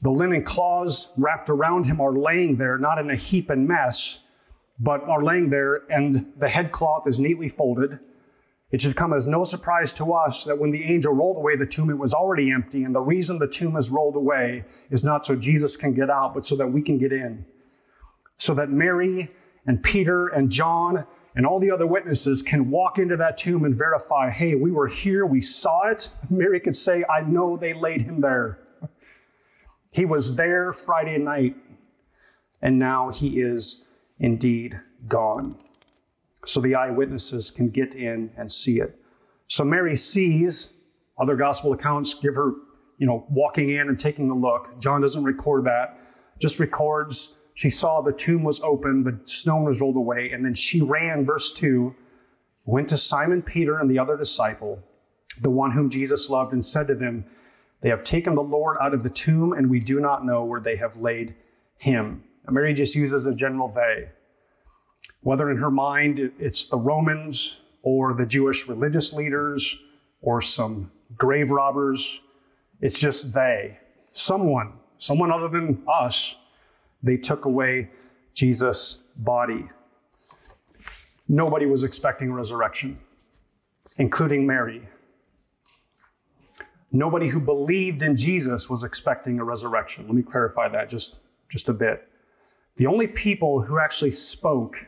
The 0.00 0.10
linen 0.10 0.44
cloths 0.44 1.08
wrapped 1.16 1.50
around 1.50 1.86
him 1.86 2.00
are 2.00 2.12
laying 2.12 2.56
there, 2.56 2.78
not 2.78 2.98
in 2.98 3.10
a 3.10 3.16
heap 3.16 3.50
and 3.50 3.66
mess, 3.66 4.20
but 4.78 5.02
are 5.02 5.24
laying 5.24 5.50
there, 5.50 5.82
and 5.90 6.32
the 6.38 6.48
headcloth 6.48 7.08
is 7.08 7.18
neatly 7.18 7.48
folded. 7.48 7.98
It 8.70 8.82
should 8.82 8.96
come 8.96 9.14
as 9.14 9.26
no 9.26 9.44
surprise 9.44 9.94
to 9.94 10.12
us 10.12 10.44
that 10.44 10.58
when 10.58 10.72
the 10.72 10.84
angel 10.84 11.14
rolled 11.14 11.38
away 11.38 11.56
the 11.56 11.66
tomb, 11.66 11.88
it 11.88 11.98
was 11.98 12.12
already 12.12 12.50
empty. 12.50 12.84
And 12.84 12.94
the 12.94 13.00
reason 13.00 13.38
the 13.38 13.48
tomb 13.48 13.76
is 13.76 13.88
rolled 13.88 14.16
away 14.16 14.64
is 14.90 15.02
not 15.02 15.24
so 15.24 15.34
Jesus 15.34 15.76
can 15.76 15.94
get 15.94 16.10
out, 16.10 16.34
but 16.34 16.44
so 16.44 16.54
that 16.56 16.66
we 16.66 16.82
can 16.82 16.98
get 16.98 17.12
in. 17.12 17.46
So 18.36 18.52
that 18.54 18.68
Mary 18.68 19.30
and 19.66 19.82
Peter 19.82 20.28
and 20.28 20.50
John 20.50 21.06
and 21.34 21.46
all 21.46 21.60
the 21.60 21.70
other 21.70 21.86
witnesses 21.86 22.42
can 22.42 22.70
walk 22.70 22.98
into 22.98 23.16
that 23.16 23.38
tomb 23.38 23.64
and 23.64 23.74
verify 23.74 24.28
hey, 24.30 24.54
we 24.54 24.70
were 24.70 24.88
here, 24.88 25.24
we 25.24 25.40
saw 25.40 25.88
it. 25.88 26.10
Mary 26.30 26.60
could 26.60 26.76
say, 26.76 27.04
I 27.08 27.22
know 27.22 27.56
they 27.56 27.72
laid 27.72 28.02
him 28.02 28.20
there. 28.20 28.58
He 29.90 30.04
was 30.04 30.34
there 30.34 30.70
Friday 30.74 31.16
night, 31.16 31.56
and 32.60 32.78
now 32.78 33.08
he 33.08 33.40
is 33.40 33.84
indeed 34.20 34.78
gone. 35.08 35.58
So 36.48 36.60
the 36.60 36.74
eyewitnesses 36.74 37.50
can 37.50 37.68
get 37.68 37.94
in 37.94 38.30
and 38.36 38.50
see 38.50 38.80
it. 38.80 38.98
So 39.48 39.64
Mary 39.64 39.96
sees, 39.96 40.70
other 41.18 41.36
gospel 41.36 41.72
accounts 41.72 42.14
give 42.14 42.34
her, 42.34 42.52
you 42.96 43.06
know, 43.06 43.26
walking 43.28 43.70
in 43.70 43.88
and 43.88 43.98
taking 44.00 44.30
a 44.30 44.34
look. 44.34 44.80
John 44.80 45.00
doesn't 45.00 45.24
record 45.24 45.64
that, 45.64 45.98
just 46.38 46.58
records 46.58 47.34
she 47.58 47.70
saw 47.70 48.00
the 48.00 48.12
tomb 48.12 48.44
was 48.44 48.60
open, 48.60 49.02
the 49.02 49.18
stone 49.24 49.64
was 49.64 49.80
rolled 49.80 49.96
away, 49.96 50.30
and 50.32 50.44
then 50.44 50.54
she 50.54 50.80
ran, 50.80 51.26
verse 51.26 51.52
2, 51.52 51.92
went 52.64 52.88
to 52.90 52.96
Simon 52.96 53.42
Peter 53.42 53.80
and 53.80 53.90
the 53.90 53.98
other 53.98 54.16
disciple, 54.16 54.78
the 55.40 55.50
one 55.50 55.72
whom 55.72 55.90
Jesus 55.90 56.30
loved, 56.30 56.52
and 56.52 56.64
said 56.64 56.86
to 56.86 56.94
them, 56.94 57.24
they 57.80 57.88
have 57.88 58.04
taken 58.04 58.36
the 58.36 58.42
Lord 58.42 58.76
out 58.80 58.94
of 58.94 59.02
the 59.02 59.10
tomb, 59.10 59.52
and 59.52 59.68
we 59.68 59.80
do 59.80 59.98
not 59.98 60.24
know 60.24 60.44
where 60.44 60.60
they 60.60 60.76
have 60.76 60.98
laid 60.98 61.34
him. 61.78 62.22
Mary 62.48 62.72
just 62.74 62.94
uses 62.94 63.26
a 63.26 63.34
general 63.34 63.66
they. 63.66 64.10
Whether 65.22 65.50
in 65.50 65.58
her 65.58 65.70
mind 65.70 66.32
it's 66.38 66.66
the 66.66 66.78
Romans 66.78 67.58
or 67.82 68.14
the 68.14 68.26
Jewish 68.26 68.68
religious 68.68 69.12
leaders 69.12 69.76
or 70.20 70.40
some 70.40 70.90
grave 71.16 71.50
robbers, 71.50 72.20
it's 72.80 72.98
just 72.98 73.32
they. 73.32 73.78
Someone, 74.12 74.72
someone 74.98 75.32
other 75.32 75.48
than 75.48 75.82
us, 75.88 76.36
they 77.02 77.16
took 77.16 77.44
away 77.44 77.90
Jesus' 78.34 78.98
body. 79.16 79.68
Nobody 81.28 81.66
was 81.66 81.84
expecting 81.84 82.32
resurrection, 82.32 82.98
including 83.98 84.46
Mary. 84.46 84.88
Nobody 86.90 87.28
who 87.28 87.40
believed 87.40 88.02
in 88.02 88.16
Jesus 88.16 88.70
was 88.70 88.82
expecting 88.82 89.38
a 89.38 89.44
resurrection. 89.44 90.06
Let 90.06 90.14
me 90.14 90.22
clarify 90.22 90.68
that 90.70 90.88
just, 90.88 91.18
just 91.50 91.68
a 91.68 91.74
bit. 91.74 92.08
The 92.76 92.86
only 92.86 93.06
people 93.06 93.62
who 93.62 93.78
actually 93.78 94.12
spoke 94.12 94.86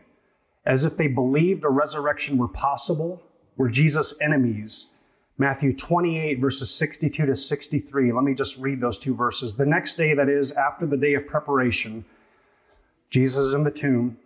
as 0.65 0.85
if 0.85 0.97
they 0.97 1.07
believed 1.07 1.65
a 1.65 1.69
resurrection 1.69 2.37
were 2.37 2.49
possible 2.49 3.23
were 3.57 3.69
Jesus' 3.69 4.15
enemies. 4.21 4.95
Matthew 5.37 5.75
28, 5.75 6.39
verses 6.39 6.71
62 6.75 7.27
to 7.27 7.35
63. 7.35 8.13
Let 8.13 8.25
me 8.25 8.35
just 8.35 8.59
read 8.59 8.81
those 8.81 8.99
two 8.99 9.15
verses. 9.15 9.55
The 9.55 9.67
next 9.67 9.97
day, 9.97 10.13
that 10.15 10.29
is, 10.29 10.53
after 10.53 10.87
the 10.87 10.99
day 10.99 11.15
of 11.15 11.27
preparation, 11.27 12.05
Jesus 13.09 13.47
is 13.47 13.55
in 13.55 13.65
the 13.65 13.71
tomb. 13.71 14.19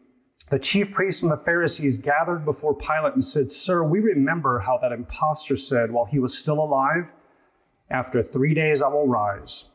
The 0.50 0.59
chief 0.59 0.93
priests 0.93 1.23
and 1.23 1.33
the 1.33 1.37
Pharisees 1.37 1.99
gathered 1.99 2.45
before 2.45 2.75
Pilate 2.75 3.14
and 3.14 3.25
said, 3.25 3.50
Sir, 3.50 3.83
we 3.83 4.00
remember 4.00 4.61
how 4.61 4.76
that 4.79 4.93
impostor 4.93 5.57
said 5.57 5.91
while 5.91 6.05
he 6.05 6.19
was 6.19 6.37
still 6.37 6.59
alive, 6.59 7.12
after 7.88 8.23
three 8.23 8.53
days 8.53 8.83
I 8.83 8.88
will 8.88 9.07
rise. 9.07 9.67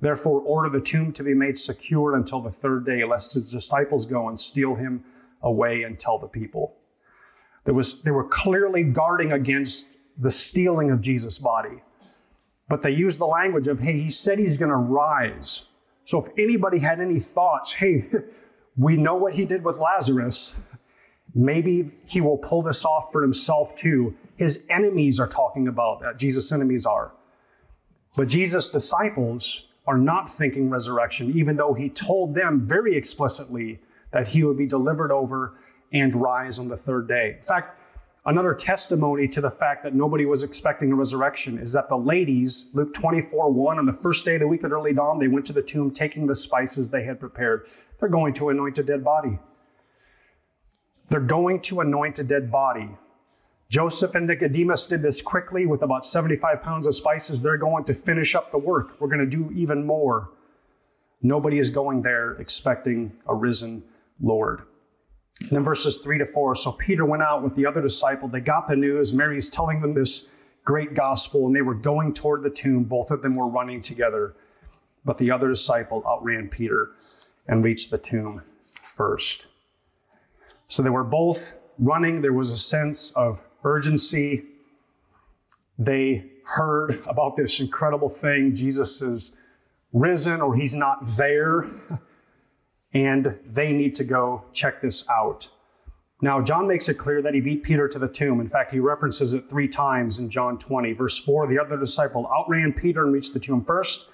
Therefore, 0.00 0.40
order 0.40 0.68
the 0.68 0.80
tomb 0.80 1.12
to 1.14 1.22
be 1.22 1.34
made 1.34 1.58
secure 1.58 2.14
until 2.14 2.40
the 2.40 2.50
third 2.50 2.86
day, 2.86 3.04
lest 3.04 3.34
his 3.34 3.50
disciples 3.50 4.06
go 4.06 4.28
and 4.28 4.38
steal 4.38 4.76
him 4.76 5.04
away 5.44 5.84
and 5.84 6.00
tell 6.00 6.18
the 6.18 6.26
people. 6.26 6.74
There 7.64 7.74
was, 7.74 8.02
they 8.02 8.10
were 8.10 8.24
clearly 8.24 8.82
guarding 8.82 9.30
against 9.30 9.86
the 10.18 10.30
stealing 10.30 10.90
of 10.90 11.00
Jesus' 11.00 11.38
body. 11.38 11.82
But 12.68 12.82
they 12.82 12.90
used 12.90 13.20
the 13.20 13.26
language 13.26 13.68
of, 13.68 13.80
hey, 13.80 14.00
he 14.00 14.10
said 14.10 14.38
he's 14.38 14.56
going 14.56 14.70
to 14.70 14.76
rise. 14.76 15.64
So 16.04 16.24
if 16.24 16.32
anybody 16.38 16.78
had 16.78 17.00
any 17.00 17.20
thoughts, 17.20 17.74
hey, 17.74 18.06
we 18.76 18.96
know 18.96 19.14
what 19.14 19.34
he 19.34 19.44
did 19.44 19.64
with 19.64 19.78
Lazarus, 19.78 20.56
maybe 21.34 21.90
he 22.06 22.20
will 22.20 22.38
pull 22.38 22.62
this 22.62 22.84
off 22.84 23.12
for 23.12 23.22
himself 23.22 23.76
too. 23.76 24.16
His 24.36 24.66
enemies 24.70 25.20
are 25.20 25.28
talking 25.28 25.68
about 25.68 26.00
that. 26.00 26.16
Jesus' 26.16 26.50
enemies 26.52 26.86
are. 26.86 27.12
But 28.16 28.28
Jesus' 28.28 28.68
disciples 28.68 29.64
are 29.86 29.98
not 29.98 30.30
thinking 30.30 30.70
resurrection, 30.70 31.36
even 31.36 31.56
though 31.56 31.74
he 31.74 31.88
told 31.88 32.34
them 32.34 32.60
very 32.60 32.96
explicitly 32.96 33.80
that 34.14 34.28
he 34.28 34.44
would 34.44 34.56
be 34.56 34.66
delivered 34.66 35.10
over 35.12 35.58
and 35.92 36.14
rise 36.14 36.58
on 36.60 36.68
the 36.68 36.76
third 36.76 37.08
day. 37.08 37.34
In 37.36 37.42
fact, 37.42 37.78
another 38.24 38.54
testimony 38.54 39.26
to 39.26 39.40
the 39.40 39.50
fact 39.50 39.82
that 39.82 39.92
nobody 39.92 40.24
was 40.24 40.44
expecting 40.44 40.92
a 40.92 40.94
resurrection 40.94 41.58
is 41.58 41.72
that 41.72 41.88
the 41.88 41.96
ladies, 41.96 42.70
Luke 42.74 42.94
24 42.94 43.52
1, 43.52 43.78
on 43.78 43.86
the 43.86 43.92
first 43.92 44.24
day 44.24 44.34
of 44.34 44.40
the 44.40 44.46
week 44.46 44.62
at 44.62 44.70
early 44.70 44.92
dawn, 44.94 45.18
they 45.18 45.26
went 45.26 45.44
to 45.46 45.52
the 45.52 45.62
tomb 45.62 45.90
taking 45.90 46.28
the 46.28 46.36
spices 46.36 46.88
they 46.88 47.02
had 47.02 47.18
prepared. 47.18 47.66
They're 47.98 48.08
going 48.08 48.34
to 48.34 48.50
anoint 48.50 48.78
a 48.78 48.84
dead 48.84 49.04
body. 49.04 49.40
They're 51.08 51.20
going 51.20 51.60
to 51.62 51.80
anoint 51.80 52.20
a 52.20 52.24
dead 52.24 52.52
body. 52.52 52.90
Joseph 53.68 54.14
and 54.14 54.28
Nicodemus 54.28 54.86
did 54.86 55.02
this 55.02 55.20
quickly 55.20 55.66
with 55.66 55.82
about 55.82 56.06
75 56.06 56.62
pounds 56.62 56.86
of 56.86 56.94
spices. 56.94 57.42
They're 57.42 57.58
going 57.58 57.84
to 57.84 57.94
finish 57.94 58.36
up 58.36 58.52
the 58.52 58.58
work. 58.58 59.00
We're 59.00 59.08
going 59.08 59.18
to 59.18 59.26
do 59.26 59.50
even 59.56 59.84
more. 59.84 60.30
Nobody 61.20 61.58
is 61.58 61.70
going 61.70 62.02
there 62.02 62.34
expecting 62.34 63.16
a 63.26 63.34
risen 63.34 63.82
Lord. 64.20 64.62
And 65.40 65.50
then 65.50 65.64
verses 65.64 65.98
3 65.98 66.18
to 66.18 66.26
4. 66.26 66.54
So 66.56 66.72
Peter 66.72 67.04
went 67.04 67.22
out 67.22 67.42
with 67.42 67.54
the 67.54 67.66
other 67.66 67.82
disciple. 67.82 68.28
They 68.28 68.40
got 68.40 68.68
the 68.68 68.76
news. 68.76 69.12
Mary's 69.12 69.50
telling 69.50 69.80
them 69.80 69.94
this 69.94 70.26
great 70.64 70.94
gospel, 70.94 71.46
and 71.46 71.54
they 71.54 71.62
were 71.62 71.74
going 71.74 72.14
toward 72.14 72.42
the 72.42 72.50
tomb. 72.50 72.84
Both 72.84 73.10
of 73.10 73.22
them 73.22 73.36
were 73.36 73.48
running 73.48 73.82
together. 73.82 74.34
But 75.04 75.18
the 75.18 75.30
other 75.30 75.48
disciple 75.48 76.02
outran 76.06 76.48
Peter 76.48 76.92
and 77.46 77.64
reached 77.64 77.90
the 77.90 77.98
tomb 77.98 78.42
first. 78.82 79.46
So 80.68 80.82
they 80.82 80.90
were 80.90 81.04
both 81.04 81.54
running. 81.78 82.22
There 82.22 82.32
was 82.32 82.50
a 82.50 82.56
sense 82.56 83.10
of 83.12 83.40
urgency. 83.64 84.44
They 85.78 86.30
heard 86.44 87.02
about 87.06 87.36
this 87.36 87.60
incredible 87.60 88.08
thing. 88.08 88.54
Jesus 88.54 89.02
is 89.02 89.32
risen 89.92 90.40
or 90.40 90.54
he's 90.54 90.74
not 90.74 90.98
there, 91.16 91.68
and 92.94 93.38
they 93.44 93.72
need 93.72 93.94
to 93.96 94.04
go 94.04 94.44
check 94.52 94.80
this 94.80 95.04
out. 95.10 95.50
Now, 96.22 96.40
John 96.40 96.68
makes 96.68 96.88
it 96.88 96.94
clear 96.94 97.20
that 97.20 97.34
he 97.34 97.40
beat 97.40 97.64
Peter 97.64 97.88
to 97.88 97.98
the 97.98 98.08
tomb. 98.08 98.40
In 98.40 98.48
fact, 98.48 98.70
he 98.70 98.78
references 98.78 99.34
it 99.34 99.50
three 99.50 99.68
times 99.68 100.18
in 100.18 100.30
John 100.30 100.58
20. 100.58 100.92
Verse 100.92 101.18
4, 101.18 101.48
the 101.48 101.58
other 101.58 101.76
disciple 101.76 102.26
outran 102.32 102.72
Peter 102.72 103.02
and 103.02 103.12
reached 103.12 103.34
the 103.34 103.40
tomb 103.40 103.64
first. 103.64 104.06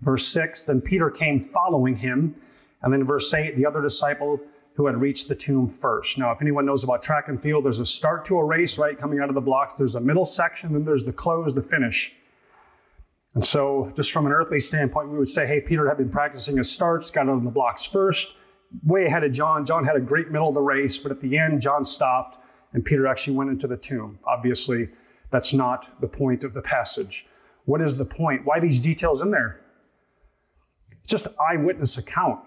Verse 0.00 0.26
6, 0.28 0.64
then 0.64 0.80
Peter 0.80 1.08
came 1.10 1.40
following 1.40 1.96
him. 1.96 2.34
And 2.82 2.92
then 2.92 3.04
verse 3.04 3.32
8, 3.32 3.56
the 3.56 3.64
other 3.64 3.80
disciple 3.80 4.40
who 4.74 4.86
had 4.86 5.00
reached 5.00 5.28
the 5.28 5.36
tomb 5.36 5.68
first. 5.68 6.18
Now, 6.18 6.32
if 6.32 6.42
anyone 6.42 6.66
knows 6.66 6.82
about 6.82 7.00
track 7.00 7.28
and 7.28 7.40
field, 7.40 7.64
there's 7.64 7.78
a 7.78 7.86
start 7.86 8.24
to 8.26 8.36
a 8.36 8.44
race, 8.44 8.76
right, 8.76 8.98
coming 8.98 9.20
out 9.20 9.28
of 9.28 9.36
the 9.36 9.40
blocks. 9.40 9.74
There's 9.74 9.94
a 9.94 10.00
middle 10.00 10.24
section, 10.24 10.72
then 10.72 10.84
there's 10.84 11.04
the 11.04 11.12
close, 11.12 11.54
the 11.54 11.62
finish. 11.62 12.14
And 13.34 13.44
so, 13.44 13.92
just 13.96 14.12
from 14.12 14.26
an 14.26 14.32
earthly 14.32 14.60
standpoint, 14.60 15.10
we 15.10 15.18
would 15.18 15.28
say, 15.28 15.46
hey, 15.46 15.60
Peter 15.60 15.88
had 15.88 15.96
been 15.96 16.08
practicing 16.08 16.56
his 16.56 16.70
starts, 16.70 17.10
got 17.10 17.28
on 17.28 17.44
the 17.44 17.50
blocks 17.50 17.84
first, 17.84 18.34
way 18.84 19.06
ahead 19.06 19.24
of 19.24 19.32
John. 19.32 19.66
John 19.66 19.84
had 19.84 19.96
a 19.96 20.00
great 20.00 20.30
middle 20.30 20.48
of 20.48 20.54
the 20.54 20.60
race, 20.60 20.98
but 20.98 21.10
at 21.10 21.20
the 21.20 21.36
end, 21.36 21.60
John 21.60 21.84
stopped, 21.84 22.38
and 22.72 22.84
Peter 22.84 23.08
actually 23.08 23.36
went 23.36 23.50
into 23.50 23.66
the 23.66 23.76
tomb. 23.76 24.20
Obviously, 24.24 24.88
that's 25.30 25.52
not 25.52 26.00
the 26.00 26.06
point 26.06 26.44
of 26.44 26.54
the 26.54 26.62
passage. 26.62 27.26
What 27.64 27.80
is 27.80 27.96
the 27.96 28.04
point? 28.04 28.44
Why 28.44 28.60
these 28.60 28.78
details 28.78 29.20
in 29.20 29.32
there? 29.32 29.60
It's 31.02 31.10
just 31.10 31.26
eyewitness 31.40 31.98
account. 31.98 32.40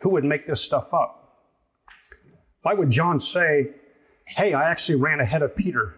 Who 0.00 0.10
would 0.10 0.24
make 0.24 0.46
this 0.46 0.62
stuff 0.62 0.92
up? 0.92 1.44
Why 2.62 2.74
would 2.74 2.90
John 2.90 3.20
say, 3.20 3.70
hey, 4.26 4.54
I 4.54 4.70
actually 4.70 4.96
ran 4.96 5.20
ahead 5.20 5.42
of 5.42 5.54
Peter? 5.54 5.94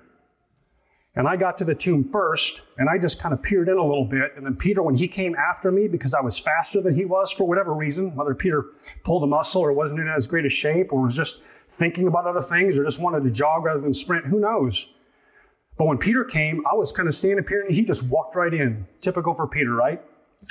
And 1.17 1.27
I 1.27 1.37
got 1.37 1.59
to 1.59 1.65
the 1.65 1.75
tomb 1.75 2.05
first, 2.05 2.63
and 2.79 2.89
I 2.89 2.97
just 2.97 3.19
kind 3.19 3.35
of 3.35 3.43
peered 3.43 3.69
in 3.69 3.77
a 3.77 3.85
little 3.85 4.05
bit. 4.05 4.33
And 4.37 4.47
then 4.47 4.55
Peter, 4.55 4.81
when 4.83 4.95
he 4.95 5.09
came 5.09 5.35
after 5.35 5.73
me, 5.73 5.89
because 5.89 6.15
I 6.15 6.21
was 6.21 6.39
faster 6.39 6.81
than 6.81 6.95
he 6.95 7.05
was 7.05 7.33
for 7.33 7.49
whatever 7.49 7.75
reason, 7.75 8.15
whether 8.15 8.35
Peter 8.35 8.67
pulled 9.03 9.25
a 9.25 9.27
muscle 9.27 9.63
or 9.63 9.73
wasn't 9.73 9.99
in 9.99 10.09
as 10.09 10.29
great 10.29 10.47
a 10.47 10.49
shape 10.49 10.93
or 10.93 11.03
was 11.03 11.17
just 11.17 11.43
thinking 11.69 12.07
about 12.07 12.27
other 12.27 12.41
things 12.41 12.79
or 12.79 12.85
just 12.85 13.01
wanted 13.01 13.25
to 13.25 13.31
jog 13.31 13.65
rather 13.65 13.81
than 13.81 13.93
sprint, 13.93 14.27
who 14.27 14.39
knows? 14.39 14.89
But 15.77 15.87
when 15.87 15.99
Peter 15.99 16.25
came, 16.25 16.65
I 16.71 16.75
was 16.75 16.93
kind 16.93 17.09
of 17.09 17.15
standing 17.15 17.45
here 17.49 17.63
and 17.63 17.75
he 17.75 17.85
just 17.85 18.05
walked 18.05 18.37
right 18.37 18.53
in. 18.53 18.87
Typical 19.01 19.35
for 19.35 19.49
Peter, 19.49 19.73
right? 19.73 20.01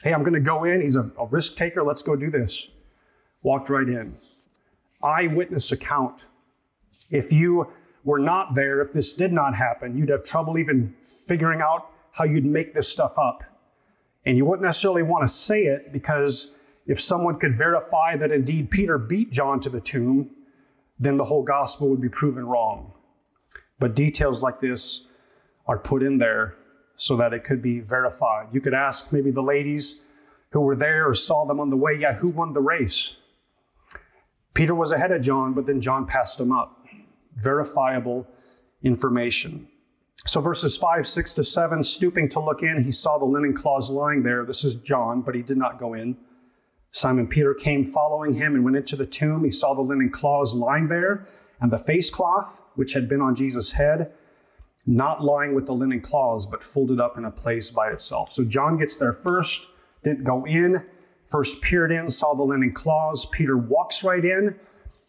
Hey, 0.03 0.13
I'm 0.13 0.21
going 0.21 0.33
to 0.33 0.39
go 0.39 0.65
in. 0.65 0.81
He's 0.81 0.95
a, 0.95 1.11
a 1.17 1.25
risk 1.25 1.55
taker. 1.55 1.83
Let's 1.83 2.01
go 2.01 2.15
do 2.15 2.29
this 2.29 2.67
walked 3.41 3.69
right 3.69 3.87
in. 3.87 4.17
Eyewitness 5.03 5.71
account. 5.71 6.25
If 7.09 7.31
you 7.31 7.71
were 8.03 8.19
not 8.19 8.55
there, 8.55 8.81
if 8.81 8.93
this 8.93 9.13
did 9.13 9.33
not 9.33 9.55
happen, 9.55 9.97
you'd 9.97 10.09
have 10.09 10.23
trouble 10.23 10.57
even 10.57 10.95
figuring 11.03 11.61
out 11.61 11.91
how 12.11 12.23
you'd 12.23 12.45
make 12.45 12.73
this 12.73 12.87
stuff 12.87 13.17
up. 13.17 13.43
And 14.25 14.37
you 14.37 14.45
wouldn't 14.45 14.65
necessarily 14.65 15.03
want 15.03 15.27
to 15.27 15.33
say 15.33 15.63
it 15.63 15.91
because 15.91 16.53
if 16.85 16.99
someone 16.99 17.39
could 17.39 17.57
verify 17.57 18.15
that 18.17 18.31
indeed 18.31 18.69
Peter 18.69 18.97
beat 18.97 19.31
John 19.31 19.59
to 19.61 19.69
the 19.69 19.81
tomb, 19.81 20.31
then 20.99 21.17
the 21.17 21.25
whole 21.25 21.43
gospel 21.43 21.89
would 21.89 22.01
be 22.01 22.09
proven 22.09 22.45
wrong. 22.45 22.93
But 23.79 23.95
details 23.95 24.41
like 24.41 24.59
this 24.59 25.05
are 25.67 25.77
put 25.77 26.03
in 26.03 26.17
there 26.17 26.55
so 26.95 27.15
that 27.15 27.33
it 27.33 27.43
could 27.43 27.61
be 27.61 27.79
verified. 27.79 28.47
You 28.51 28.59
could 28.59 28.73
ask 28.73 29.13
maybe 29.13 29.31
the 29.31 29.41
ladies 29.41 30.01
who 30.51 30.61
were 30.61 30.75
there 30.75 31.07
or 31.07 31.13
saw 31.13 31.45
them 31.45 31.59
on 31.59 31.69
the 31.69 31.77
way, 31.77 31.97
yeah, 31.97 32.13
who 32.13 32.29
won 32.29 32.53
the 32.53 32.61
race? 32.61 33.15
Peter 34.53 34.75
was 34.75 34.91
ahead 34.91 35.11
of 35.11 35.21
John, 35.21 35.53
but 35.53 35.65
then 35.65 35.79
John 35.79 36.05
passed 36.05 36.39
him 36.39 36.51
up. 36.51 36.78
Verifiable 37.41 38.27
information. 38.83 39.67
So 40.25 40.41
verses 40.41 40.77
5, 40.77 41.07
6 41.07 41.33
to 41.33 41.43
7, 41.43 41.83
stooping 41.83 42.29
to 42.29 42.39
look 42.39 42.61
in, 42.61 42.83
he 42.83 42.91
saw 42.91 43.17
the 43.17 43.25
linen 43.25 43.55
cloths 43.55 43.89
lying 43.89 44.23
there. 44.23 44.45
This 44.45 44.63
is 44.63 44.75
John, 44.75 45.21
but 45.21 45.33
he 45.33 45.41
did 45.41 45.57
not 45.57 45.79
go 45.79 45.93
in. 45.93 46.17
Simon 46.91 47.27
Peter 47.27 47.53
came 47.53 47.85
following 47.85 48.33
him 48.33 48.55
and 48.55 48.63
went 48.63 48.77
into 48.77 48.95
the 48.95 49.05
tomb. 49.05 49.43
He 49.43 49.51
saw 49.51 49.73
the 49.73 49.81
linen 49.81 50.09
cloths 50.09 50.53
lying 50.53 50.87
there, 50.87 51.27
and 51.61 51.71
the 51.71 51.77
face 51.77 52.09
cloth, 52.09 52.61
which 52.75 52.93
had 52.93 53.07
been 53.07 53.21
on 53.21 53.35
Jesus' 53.35 53.73
head, 53.73 54.11
not 54.85 55.23
lying 55.23 55.53
with 55.53 55.65
the 55.65 55.73
linen 55.73 56.01
cloths, 56.01 56.45
but 56.45 56.63
folded 56.63 56.99
up 56.99 57.17
in 57.17 57.25
a 57.25 57.31
place 57.31 57.69
by 57.69 57.89
itself. 57.89 58.33
So 58.33 58.43
John 58.43 58.77
gets 58.77 58.95
there 58.95 59.13
first, 59.13 59.67
didn't 60.03 60.23
go 60.23 60.45
in, 60.45 60.85
first 61.25 61.61
peered 61.61 61.91
in, 61.91 62.09
saw 62.09 62.33
the 62.33 62.43
linen 62.43 62.73
cloths. 62.73 63.25
Peter 63.31 63.57
walks 63.57 64.03
right 64.03 64.25
in, 64.25 64.59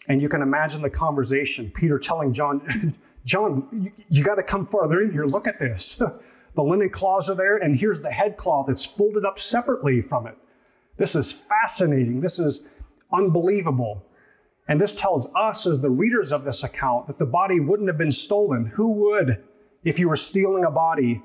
and 0.08 0.20
you 0.20 0.28
can 0.28 0.42
imagine 0.42 0.82
the 0.82 0.90
conversation. 0.90 1.70
Peter 1.74 1.98
telling 1.98 2.32
John, 2.32 2.96
John, 3.24 3.68
you, 3.72 3.92
you 4.08 4.24
got 4.24 4.36
to 4.36 4.42
come 4.42 4.64
farther 4.64 5.02
in 5.02 5.12
here. 5.12 5.24
Look 5.24 5.46
at 5.46 5.58
this. 5.58 5.94
the 6.54 6.62
linen 6.62 6.90
cloths 6.90 7.30
are 7.30 7.34
there, 7.34 7.56
and 7.56 7.78
here's 7.78 8.00
the 8.00 8.10
headcloth. 8.10 8.68
It's 8.68 8.84
folded 8.84 9.24
up 9.24 9.38
separately 9.38 10.00
from 10.00 10.26
it. 10.26 10.36
This 10.96 11.14
is 11.14 11.32
fascinating. 11.32 12.20
This 12.20 12.38
is 12.38 12.66
unbelievable. 13.12 14.04
And 14.68 14.80
this 14.80 14.94
tells 14.94 15.28
us, 15.34 15.66
as 15.66 15.80
the 15.80 15.90
readers 15.90 16.32
of 16.32 16.44
this 16.44 16.62
account, 16.62 17.06
that 17.08 17.18
the 17.18 17.26
body 17.26 17.58
wouldn't 17.58 17.88
have 17.88 17.98
been 17.98 18.12
stolen. 18.12 18.66
Who 18.66 18.92
would, 18.92 19.42
if 19.82 19.98
you 19.98 20.08
were 20.08 20.16
stealing 20.16 20.64
a 20.64 20.70
body, 20.70 21.22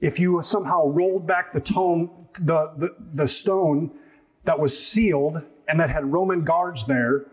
if 0.00 0.18
you 0.18 0.42
somehow 0.42 0.86
rolled 0.86 1.26
back 1.26 1.52
the, 1.52 1.60
tomb, 1.60 2.28
the, 2.34 2.72
the, 2.76 2.96
the 3.14 3.28
stone 3.28 3.90
that 4.44 4.58
was 4.58 4.78
sealed 4.78 5.42
and 5.68 5.80
that 5.80 5.90
had 5.90 6.12
Roman 6.12 6.42
guards 6.42 6.86
there, 6.86 7.26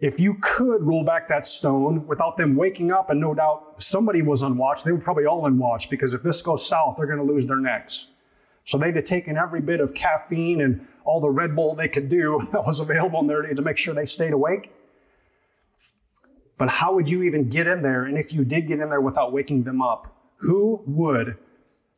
if 0.00 0.20
you 0.20 0.34
could 0.40 0.82
roll 0.82 1.02
back 1.04 1.28
that 1.28 1.46
stone 1.46 2.06
without 2.06 2.36
them 2.36 2.54
waking 2.54 2.92
up, 2.92 3.10
and 3.10 3.20
no 3.20 3.34
doubt 3.34 3.82
somebody 3.82 4.22
was 4.22 4.42
on 4.42 4.56
watch, 4.56 4.84
they 4.84 4.92
were 4.92 4.98
probably 4.98 5.26
all 5.26 5.44
on 5.44 5.58
watch 5.58 5.90
because 5.90 6.12
if 6.12 6.22
this 6.22 6.40
goes 6.40 6.66
south, 6.66 6.96
they're 6.96 7.06
going 7.06 7.18
to 7.18 7.24
lose 7.24 7.46
their 7.46 7.58
necks. 7.58 8.06
So 8.64 8.78
they'd 8.78 8.94
have 8.96 9.06
taken 9.06 9.36
every 9.36 9.60
bit 9.60 9.80
of 9.80 9.94
caffeine 9.94 10.60
and 10.60 10.86
all 11.04 11.20
the 11.20 11.30
Red 11.30 11.56
Bull 11.56 11.74
they 11.74 11.88
could 11.88 12.08
do 12.08 12.46
that 12.52 12.64
was 12.64 12.80
available 12.80 13.20
in 13.20 13.26
there 13.26 13.42
to 13.42 13.62
make 13.62 13.76
sure 13.76 13.94
they 13.94 14.04
stayed 14.04 14.32
awake. 14.32 14.72
But 16.58 16.68
how 16.68 16.94
would 16.94 17.08
you 17.08 17.22
even 17.22 17.48
get 17.48 17.66
in 17.66 17.82
there? 17.82 18.04
And 18.04 18.18
if 18.18 18.32
you 18.32 18.44
did 18.44 18.68
get 18.68 18.80
in 18.80 18.90
there 18.90 19.00
without 19.00 19.32
waking 19.32 19.62
them 19.62 19.80
up, 19.80 20.14
who 20.36 20.82
would 20.86 21.36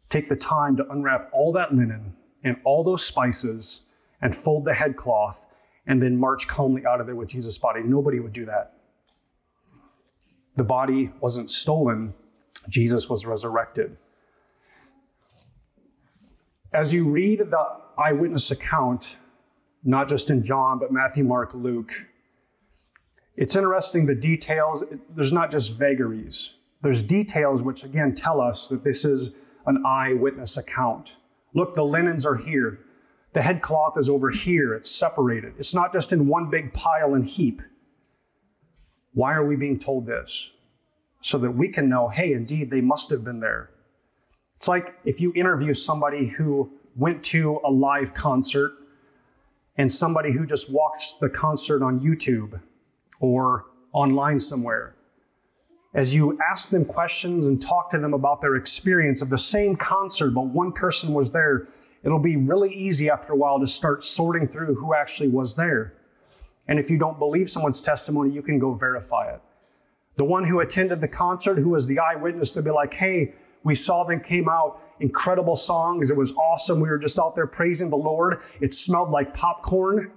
take 0.09 0.29
the 0.29 0.37
time 0.37 0.77
to 0.77 0.91
unwrap 0.91 1.29
all 1.33 1.53
that 1.53 1.75
linen 1.75 2.15
and 2.45 2.57
all 2.65 2.83
those 2.83 3.05
spices 3.05 3.83
and 4.23 4.35
fold 4.37 4.65
the 4.65 4.75
headcloth 4.75 5.47
and 5.87 6.03
then 6.03 6.17
march 6.17 6.47
calmly 6.47 6.85
out 6.87 7.01
of 7.01 7.07
there 7.07 7.17
with 7.17 7.29
Jesus' 7.29 7.59
body. 7.59 7.83
Nobody 7.83 8.21
would 8.21 8.33
do 8.33 8.45
that. 8.47 8.75
The 10.57 10.65
body 10.65 11.13
wasn't 11.21 11.51
stolen, 11.51 12.15
Jesus 12.69 13.09
was 13.09 13.25
resurrected. 13.25 13.97
As 16.73 16.93
you 16.93 17.09
read 17.09 17.39
the 17.51 17.67
eyewitness 17.99 18.51
account, 18.51 19.17
not 19.83 20.09
just 20.09 20.31
in 20.31 20.43
John, 20.43 20.79
but 20.79 20.93
Matthew, 20.93 21.25
Mark, 21.25 21.55
Luke, 21.55 22.07
it's 23.37 23.57
interesting 23.57 24.07
the 24.07 24.15
details. 24.15 24.85
There's 25.09 25.33
not 25.33 25.51
just 25.51 25.77
vagaries, 25.77 26.51
there's 26.83 27.03
details 27.03 27.63
which, 27.63 27.85
again, 27.85 28.15
tell 28.15 28.41
us 28.41 28.69
that 28.69 28.85
this 28.85 29.05
is 29.05 29.31
an 29.67 29.83
eyewitness 29.87 30.57
account. 30.57 31.17
Look, 31.55 31.75
the 31.75 31.85
linens 31.85 32.25
are 32.25 32.37
here. 32.37 32.81
The 33.33 33.43
head 33.43 33.63
cloth 33.63 33.97
is 33.97 34.11
over 34.11 34.31
here, 34.31 34.75
it's 34.75 34.91
separated. 34.91 35.55
It's 35.59 35.75
not 35.75 35.93
just 35.93 36.13
in 36.13 36.27
one 36.27 36.51
big 36.51 36.73
pile 36.73 37.15
and 37.15 37.27
heap. 37.27 37.63
Why 39.13 39.35
are 39.35 39.45
we 39.45 39.57
being 39.57 39.79
told 39.79 40.07
this? 40.07 40.51
So 41.21 41.39
that 41.39 41.53
we 41.53 41.69
can 41.69 41.89
know, 41.89 42.09
hey, 42.09 42.33
indeed, 42.33 42.71
they 42.71 42.81
must 42.81 43.11
have 43.11 43.25
been 43.25 43.41
there. 43.41 43.71
It's 44.57 44.69
like 44.69 44.95
if 45.05 45.21
you 45.21 45.33
interview 45.35 45.75
somebody 45.75 46.27
who 46.27 46.73
went 46.97 47.23
to 47.25 47.61
a 47.65 47.71
live 47.71 48.15
concert 48.15 48.73
and 49.77 49.91
somebody 49.91 50.33
who 50.33 50.45
just 50.45 50.71
watched 50.71 51.21
the 51.21 51.29
concert 51.29 51.83
on 51.83 52.01
YouTube 52.01 52.61
or 53.21 53.67
online 53.93 54.41
somewhere. 54.41 54.95
As 55.95 56.15
you 56.15 56.39
ask 56.51 56.71
them 56.71 56.85
questions 56.85 57.47
and 57.47 57.61
talk 57.61 57.91
to 57.91 57.99
them 57.99 58.15
about 58.15 58.41
their 58.41 58.57
experience 58.57 59.23
of 59.23 59.31
the 59.31 59.39
same 59.39 59.77
concert, 59.77 60.31
but 60.31 60.47
one 60.47 60.73
person 60.73 61.13
was 61.15 61.33
there, 61.33 61.69
it'll 62.03 62.19
be 62.19 62.37
really 62.37 62.73
easy 62.73 63.11
after 63.11 63.33
a 63.33 63.37
while 63.37 63.61
to 63.61 63.67
start 63.67 64.05
sorting 64.05 64.49
through 64.49 64.77
who 64.77 64.95
actually 64.95 65.29
was 65.29 65.55
there. 65.55 65.95
And 66.69 66.79
if 66.79 66.91
you 66.91 66.99
don't 66.99 67.19
believe 67.19 67.51
someone's 67.51 67.83
testimony, 67.83 68.31
you 68.31 68.43
can 68.43 68.59
go 68.59 68.75
verify 68.75 69.33
it. 69.33 69.41
The 70.17 70.25
one 70.25 70.45
who 70.45 70.61
attended 70.61 71.01
the 71.01 71.09
concert, 71.09 71.59
who 71.59 71.71
was 71.71 71.87
the 71.87 71.99
eyewitness, 71.99 72.53
they'll 72.53 72.65
be 72.65 72.71
like, 72.71 72.95
hey, 72.95 73.35
we 73.65 73.75
saw 73.75 74.05
them 74.05 74.21
came 74.21 74.49
out, 74.49 74.81
incredible 75.01 75.57
songs. 75.57 76.11
It 76.11 76.17
was 76.17 76.33
awesome. 76.33 76.81
We 76.81 76.89
were 76.89 76.99
just 76.99 77.19
out 77.19 77.35
there 77.35 77.47
praising 77.47 77.91
the 77.91 77.97
Lord. 77.97 78.41
It 78.61 78.75
smelled 78.75 79.11
like 79.11 79.35
popcorn. 79.35 80.13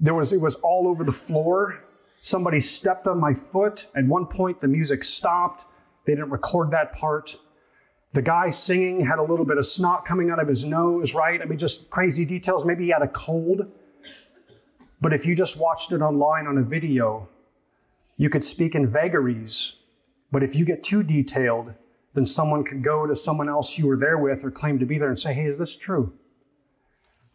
There 0.00 0.14
was, 0.14 0.32
it 0.32 0.40
was 0.40 0.56
all 0.56 0.88
over 0.88 1.04
the 1.04 1.12
floor. 1.12 1.84
Somebody 2.22 2.60
stepped 2.60 3.06
on 3.06 3.20
my 3.20 3.34
foot. 3.34 3.86
At 3.94 4.06
one 4.06 4.26
point, 4.26 4.60
the 4.60 4.68
music 4.68 5.04
stopped. 5.04 5.64
They 6.06 6.14
didn't 6.14 6.30
record 6.30 6.70
that 6.72 6.92
part. 6.92 7.38
The 8.12 8.22
guy 8.22 8.50
singing 8.50 9.06
had 9.06 9.18
a 9.18 9.22
little 9.22 9.46
bit 9.46 9.56
of 9.56 9.64
snot 9.64 10.04
coming 10.04 10.30
out 10.30 10.38
of 10.38 10.46
his 10.46 10.64
nose, 10.64 11.14
right? 11.14 11.40
I 11.40 11.46
mean, 11.46 11.58
just 11.58 11.88
crazy 11.88 12.24
details. 12.24 12.64
Maybe 12.64 12.84
he 12.84 12.90
had 12.90 13.02
a 13.02 13.08
cold. 13.08 13.70
But 15.00 15.14
if 15.14 15.24
you 15.24 15.34
just 15.34 15.56
watched 15.56 15.92
it 15.92 16.02
online 16.02 16.46
on 16.46 16.58
a 16.58 16.62
video, 16.62 17.28
you 18.16 18.28
could 18.28 18.44
speak 18.44 18.74
in 18.74 18.86
vagaries. 18.86 19.76
But 20.30 20.42
if 20.42 20.54
you 20.54 20.64
get 20.64 20.82
too 20.82 21.02
detailed, 21.02 21.74
then 22.14 22.26
someone 22.26 22.64
could 22.64 22.84
go 22.84 23.06
to 23.06 23.16
someone 23.16 23.48
else 23.48 23.78
you 23.78 23.86
were 23.86 23.96
there 23.96 24.18
with 24.18 24.44
or 24.44 24.50
claim 24.50 24.78
to 24.78 24.86
be 24.86 24.98
there 24.98 25.08
and 25.08 25.18
say, 25.18 25.32
hey, 25.32 25.46
is 25.46 25.58
this 25.58 25.74
true? 25.74 26.12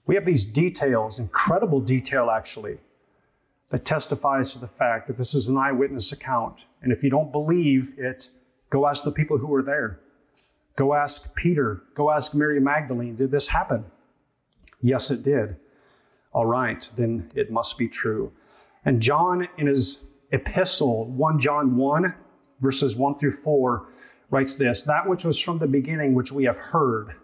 We 0.05 0.15
have 0.15 0.25
these 0.25 0.45
details, 0.45 1.19
incredible 1.19 1.81
detail 1.81 2.29
actually, 2.29 2.77
that 3.69 3.83
testifies 3.83 4.53
to 4.53 4.59
the 4.59 4.67
fact 4.67 5.07
that 5.07 5.17
this 5.17 5.33
is 5.33 5.47
an 5.47 5.57
eyewitness 5.57 6.11
account. 6.11 6.65
And 6.81 6.91
if 6.91 7.03
you 7.03 7.09
don't 7.09 7.31
believe 7.31 7.95
it, 7.97 8.29
go 8.69 8.87
ask 8.87 9.03
the 9.03 9.11
people 9.11 9.39
who 9.39 9.47
were 9.47 9.63
there. 9.63 9.99
Go 10.77 10.93
ask 10.93 11.33
Peter. 11.35 11.81
Go 11.95 12.11
ask 12.11 12.33
Mary 12.33 12.61
Magdalene. 12.61 13.15
Did 13.15 13.31
this 13.31 13.47
happen? 13.47 13.85
Yes, 14.79 15.11
it 15.11 15.23
did. 15.23 15.57
All 16.31 16.45
right, 16.45 16.87
then 16.95 17.29
it 17.35 17.51
must 17.51 17.79
be 17.79 17.89
true. 17.89 18.31
And 18.85 19.01
John, 19.01 19.47
in 19.57 19.65
his 19.65 20.05
epistle, 20.31 21.05
1 21.05 21.39
John 21.39 21.77
1, 21.77 22.13
verses 22.61 22.95
1 22.95 23.17
through 23.17 23.31
4, 23.31 23.89
writes 24.29 24.53
this 24.53 24.83
That 24.83 25.09
which 25.09 25.25
was 25.25 25.39
from 25.39 25.57
the 25.57 25.67
beginning, 25.67 26.13
which 26.13 26.31
we 26.31 26.43
have 26.43 26.57
heard, 26.57 27.15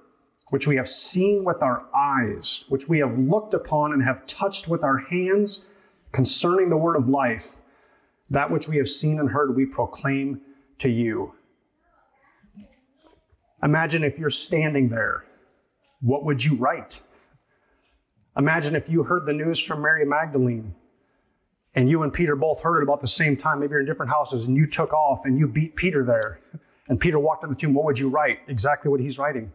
which 0.50 0.66
we 0.66 0.76
have 0.78 0.90
seen 0.90 1.44
with 1.44 1.62
our 1.62 1.86
eyes, 1.96 2.66
which 2.70 2.90
we 2.90 2.98
have 3.00 3.20
looked 3.20 3.54
upon 3.54 3.94
and 3.94 4.02
have 4.04 4.26
touched 4.26 4.68
with 4.68 4.84
our 4.84 4.98
hands 4.98 5.68
concerning 6.12 6.70
the 6.70 6.78
word 6.78 6.96
of 6.96 7.08
life, 7.08 7.58
that 8.32 8.50
which 8.50 8.68
we 8.68 8.78
have 8.78 8.90
seen 8.90 9.20
and 9.20 9.30
heard, 9.30 9.56
we 9.56 9.68
proclaim 9.68 10.42
to 10.80 10.90
you. 10.90 11.36
Imagine 13.64 14.04
if 14.04 14.20
you're 14.20 14.30
standing 14.30 14.90
there, 14.90 15.24
what 16.02 16.26
would 16.26 16.44
you 16.44 16.56
write? 16.56 17.02
Imagine 18.38 18.76
if 18.76 18.90
you 18.90 19.04
heard 19.04 19.26
the 19.26 19.34
news 19.34 19.60
from 19.60 19.82
Mary 19.82 20.06
Magdalene 20.06 20.76
and 21.76 21.90
you 21.90 22.04
and 22.04 22.12
Peter 22.12 22.36
both 22.36 22.62
heard 22.62 22.80
it 22.80 22.84
about 22.84 23.02
the 23.02 23.08
same 23.08 23.38
time. 23.38 23.60
Maybe 23.60 23.72
you're 23.72 23.80
in 23.80 23.86
different 23.86 24.12
houses 24.12 24.46
and 24.46 24.56
you 24.56 24.68
took 24.68 24.94
off 24.94 25.26
and 25.26 25.40
you 25.40 25.48
beat 25.48 25.76
Peter 25.76 26.04
there. 26.04 26.40
And 26.88 27.00
Peter 27.00 27.18
walked 27.18 27.44
in 27.44 27.50
the 27.50 27.56
tomb. 27.56 27.74
What 27.74 27.86
would 27.86 27.98
you 27.98 28.10
write? 28.10 28.40
Exactly 28.48 28.92
what 28.92 29.00
he's 29.00 29.18
writing. 29.18 29.54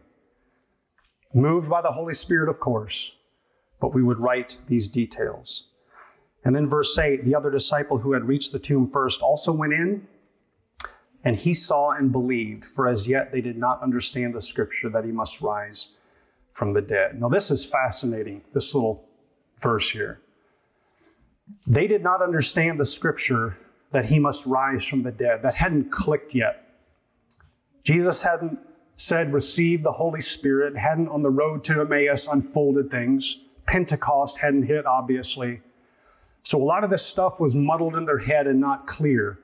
Moved 1.33 1.69
by 1.69 1.81
the 1.81 1.91
Holy 1.91 2.15
Spirit, 2.15 2.49
of 2.49 2.59
course, 2.59 3.13
but 3.79 3.93
we 3.93 4.01
would 4.01 4.19
write 4.19 4.57
these 4.67 4.87
details. 4.87 5.67
And 6.43 6.55
then 6.55 6.67
verse 6.67 6.97
8 6.97 7.23
the 7.23 7.35
other 7.35 7.51
disciple 7.51 7.99
who 7.99 8.13
had 8.13 8.27
reached 8.27 8.51
the 8.51 8.59
tomb 8.59 8.89
first 8.89 9.21
also 9.21 9.51
went 9.51 9.73
in 9.73 10.07
and 11.23 11.37
he 11.37 11.53
saw 11.53 11.91
and 11.91 12.11
believed, 12.11 12.65
for 12.65 12.87
as 12.87 13.07
yet 13.07 13.31
they 13.31 13.41
did 13.41 13.57
not 13.57 13.81
understand 13.81 14.33
the 14.33 14.41
scripture 14.41 14.89
that 14.89 15.05
he 15.05 15.11
must 15.11 15.41
rise 15.41 15.89
from 16.51 16.73
the 16.73 16.81
dead. 16.81 17.19
Now, 17.19 17.29
this 17.29 17.51
is 17.51 17.65
fascinating, 17.65 18.41
this 18.53 18.73
little 18.73 19.05
verse 19.59 19.91
here. 19.91 20.21
They 21.65 21.87
did 21.87 22.03
not 22.03 22.21
understand 22.21 22.79
the 22.79 22.85
scripture 22.85 23.57
that 23.91 24.05
he 24.05 24.19
must 24.19 24.45
rise 24.45 24.85
from 24.85 25.03
the 25.03 25.11
dead. 25.11 25.41
That 25.41 25.55
hadn't 25.55 25.91
clicked 25.91 26.35
yet. 26.35 26.67
Jesus 27.83 28.21
hadn't 28.21 28.59
said, 28.95 29.33
receive 29.33 29.81
the 29.83 29.93
Holy 29.93 30.21
Spirit, 30.21 30.77
hadn't 30.77 31.07
on 31.07 31.21
the 31.21 31.29
road 31.29 31.63
to 31.63 31.81
Emmaus 31.81 32.27
unfolded 32.27 32.91
things. 32.91 33.39
Pentecost 33.65 34.39
hadn't 34.39 34.63
hit, 34.63 34.85
obviously. 34.85 35.61
So 36.43 36.61
a 36.61 36.63
lot 36.63 36.83
of 36.83 36.89
this 36.89 37.05
stuff 37.05 37.39
was 37.39 37.55
muddled 37.55 37.95
in 37.95 38.05
their 38.05 38.19
head 38.19 38.47
and 38.47 38.59
not 38.59 38.87
clear. 38.87 39.39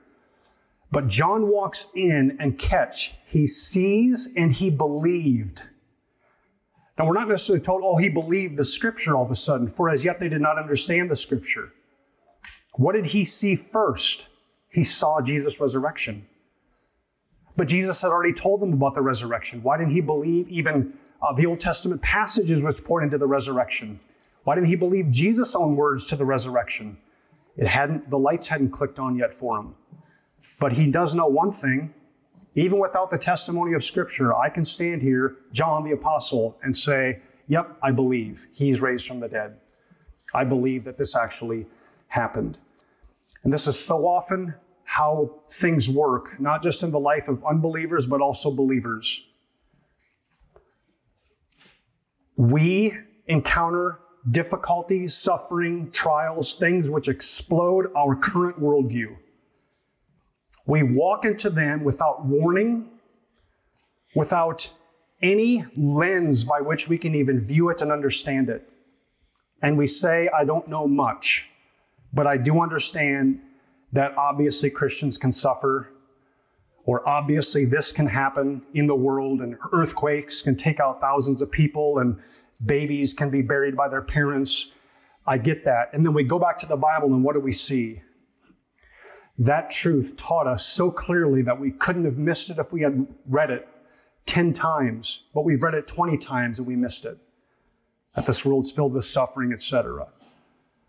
But 0.96 1.08
John 1.08 1.48
walks 1.48 1.88
in 1.94 2.38
and 2.40 2.58
catch, 2.58 3.16
he 3.26 3.46
sees 3.46 4.32
and 4.34 4.54
he 4.54 4.70
believed. 4.70 5.64
Now, 6.98 7.04
we're 7.04 7.12
not 7.12 7.28
necessarily 7.28 7.62
told, 7.62 7.82
oh, 7.84 7.98
he 7.98 8.08
believed 8.08 8.56
the 8.56 8.64
scripture 8.64 9.14
all 9.14 9.22
of 9.22 9.30
a 9.30 9.36
sudden, 9.36 9.68
for 9.68 9.90
as 9.90 10.06
yet 10.06 10.20
they 10.20 10.30
did 10.30 10.40
not 10.40 10.58
understand 10.58 11.10
the 11.10 11.14
scripture. 11.16 11.74
What 12.76 12.94
did 12.94 13.08
he 13.08 13.26
see 13.26 13.56
first? 13.56 14.28
He 14.70 14.84
saw 14.84 15.20
Jesus' 15.20 15.60
resurrection. 15.60 16.28
But 17.58 17.68
Jesus 17.68 18.00
had 18.00 18.10
already 18.10 18.32
told 18.32 18.62
them 18.62 18.72
about 18.72 18.94
the 18.94 19.02
resurrection. 19.02 19.62
Why 19.62 19.76
didn't 19.76 19.92
he 19.92 20.00
believe 20.00 20.48
even 20.48 20.94
uh, 21.20 21.34
the 21.34 21.44
Old 21.44 21.60
Testament 21.60 22.00
passages 22.00 22.62
which 22.62 22.82
pointed 22.82 23.10
to 23.10 23.18
the 23.18 23.26
resurrection? 23.26 24.00
Why 24.44 24.54
didn't 24.54 24.68
he 24.68 24.76
believe 24.76 25.10
Jesus' 25.10 25.54
own 25.54 25.76
words 25.76 26.06
to 26.06 26.16
the 26.16 26.24
resurrection? 26.24 26.96
It 27.58 27.66
hadn't, 27.66 28.08
the 28.08 28.18
lights 28.18 28.48
hadn't 28.48 28.70
clicked 28.70 28.98
on 28.98 29.16
yet 29.16 29.34
for 29.34 29.58
him. 29.58 29.74
But 30.58 30.72
he 30.72 30.90
does 30.90 31.14
know 31.14 31.26
one 31.26 31.52
thing. 31.52 31.94
Even 32.54 32.78
without 32.78 33.10
the 33.10 33.18
testimony 33.18 33.74
of 33.74 33.84
Scripture, 33.84 34.34
I 34.34 34.48
can 34.48 34.64
stand 34.64 35.02
here, 35.02 35.36
John 35.52 35.84
the 35.84 35.92
Apostle, 35.92 36.56
and 36.62 36.76
say, 36.76 37.20
Yep, 37.48 37.76
I 37.82 37.92
believe 37.92 38.46
he's 38.52 38.80
raised 38.80 39.06
from 39.06 39.20
the 39.20 39.28
dead. 39.28 39.58
I 40.34 40.44
believe 40.44 40.84
that 40.84 40.96
this 40.96 41.14
actually 41.14 41.66
happened. 42.08 42.58
And 43.44 43.52
this 43.52 43.66
is 43.66 43.78
so 43.78 44.06
often 44.06 44.54
how 44.84 45.30
things 45.50 45.88
work, 45.88 46.40
not 46.40 46.62
just 46.62 46.82
in 46.82 46.90
the 46.90 46.98
life 46.98 47.28
of 47.28 47.44
unbelievers, 47.44 48.06
but 48.06 48.20
also 48.20 48.50
believers. 48.50 49.22
We 52.36 52.94
encounter 53.26 54.00
difficulties, 54.30 55.14
suffering, 55.14 55.90
trials, 55.90 56.54
things 56.54 56.90
which 56.90 57.08
explode 57.08 57.86
our 57.96 58.16
current 58.16 58.60
worldview. 58.60 59.16
We 60.66 60.82
walk 60.82 61.24
into 61.24 61.48
them 61.48 61.84
without 61.84 62.24
warning, 62.24 62.90
without 64.14 64.70
any 65.22 65.64
lens 65.76 66.44
by 66.44 66.60
which 66.60 66.88
we 66.88 66.98
can 66.98 67.14
even 67.14 67.40
view 67.40 67.68
it 67.70 67.80
and 67.80 67.92
understand 67.92 68.48
it. 68.48 68.68
And 69.62 69.78
we 69.78 69.86
say, 69.86 70.28
I 70.36 70.44
don't 70.44 70.68
know 70.68 70.86
much, 70.86 71.48
but 72.12 72.26
I 72.26 72.36
do 72.36 72.60
understand 72.60 73.40
that 73.92 74.16
obviously 74.18 74.68
Christians 74.68 75.16
can 75.16 75.32
suffer, 75.32 75.88
or 76.84 77.08
obviously 77.08 77.64
this 77.64 77.92
can 77.92 78.08
happen 78.08 78.62
in 78.74 78.86
the 78.86 78.94
world, 78.94 79.40
and 79.40 79.56
earthquakes 79.72 80.42
can 80.42 80.56
take 80.56 80.80
out 80.80 81.00
thousands 81.00 81.40
of 81.40 81.50
people, 81.50 81.98
and 81.98 82.18
babies 82.64 83.12
can 83.12 83.30
be 83.30 83.42
buried 83.42 83.76
by 83.76 83.88
their 83.88 84.02
parents. 84.02 84.70
I 85.26 85.38
get 85.38 85.64
that. 85.64 85.90
And 85.92 86.04
then 86.04 86.12
we 86.12 86.24
go 86.24 86.38
back 86.38 86.58
to 86.58 86.66
the 86.66 86.76
Bible, 86.76 87.14
and 87.14 87.24
what 87.24 87.34
do 87.34 87.40
we 87.40 87.52
see? 87.52 88.02
That 89.38 89.70
truth 89.70 90.16
taught 90.16 90.46
us 90.46 90.66
so 90.66 90.90
clearly 90.90 91.42
that 91.42 91.60
we 91.60 91.70
couldn't 91.70 92.04
have 92.04 92.16
missed 92.16 92.50
it 92.50 92.58
if 92.58 92.72
we 92.72 92.82
had 92.82 93.06
read 93.26 93.50
it 93.50 93.68
10 94.24 94.52
times, 94.52 95.22
but 95.34 95.44
we've 95.44 95.62
read 95.62 95.74
it 95.74 95.86
20 95.86 96.16
times 96.18 96.58
and 96.58 96.66
we 96.66 96.74
missed 96.74 97.04
it. 97.04 97.18
That 98.14 98.26
this 98.26 98.44
world's 98.44 98.72
filled 98.72 98.94
with 98.94 99.04
suffering, 99.04 99.52
etc. 99.52 100.08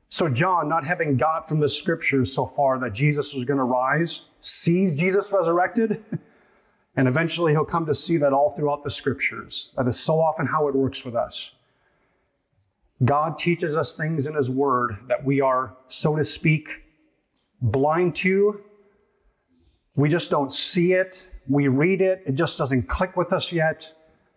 So, 0.09 0.29
John, 0.29 0.69
not 0.69 0.85
having 0.85 1.17
got 1.17 1.49
from 1.49 1.59
the 1.59 1.67
scriptures 1.67 2.33
so 2.33 2.45
far 2.45 2.79
that 2.79 2.93
Jesus 2.93 3.33
was 3.33 3.43
going 3.43 3.57
to 3.57 3.63
rise, 3.63 4.21
sees 4.39 4.97
Jesus 4.97 5.31
resurrected, 5.33 6.03
and 6.95 7.07
eventually 7.07 7.51
he'll 7.51 7.65
come 7.65 7.85
to 7.85 7.93
see 7.93 8.15
that 8.17 8.31
all 8.31 8.51
throughout 8.51 8.83
the 8.83 8.89
scriptures. 8.89 9.71
That 9.75 9.87
is 9.87 9.99
so 9.99 10.21
often 10.21 10.47
how 10.47 10.69
it 10.69 10.75
works 10.75 11.03
with 11.03 11.15
us. 11.15 11.51
God 13.03 13.37
teaches 13.37 13.75
us 13.75 13.93
things 13.93 14.25
in 14.25 14.33
his 14.33 14.49
word 14.49 14.97
that 15.07 15.25
we 15.25 15.41
are, 15.41 15.75
so 15.87 16.15
to 16.15 16.23
speak, 16.23 16.86
blind 17.61 18.15
to. 18.17 18.61
We 19.95 20.09
just 20.09 20.29
don't 20.29 20.53
see 20.53 20.93
it. 20.93 21.27
We 21.49 21.67
read 21.67 22.01
it, 22.01 22.23
it 22.25 22.33
just 22.33 22.57
doesn't 22.57 22.89
click 22.89 23.15
with 23.15 23.31
us 23.31 23.51
yet. 23.51 23.93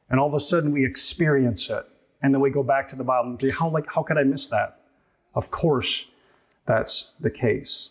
And 0.09 0.21
all 0.21 0.29
of 0.29 0.35
a 0.35 0.41
sudden 0.41 0.73
we 0.73 0.85
experience 0.85 1.69
it. 1.69 1.85
And 2.23 2.35
then 2.35 2.41
we 2.41 2.51
go 2.51 2.63
back 2.63 2.89
to 2.89 2.97
the 2.97 3.05
Bible 3.05 3.31
and 3.31 3.41
say, 3.41 3.51
how, 3.51 3.69
like, 3.69 3.87
how 3.95 4.03
could 4.03 4.19
I 4.19 4.23
miss 4.25 4.47
that? 4.49 4.81
Of 5.35 5.51
course, 5.51 6.07
that's 6.67 7.13
the 7.19 7.31
case. 7.31 7.91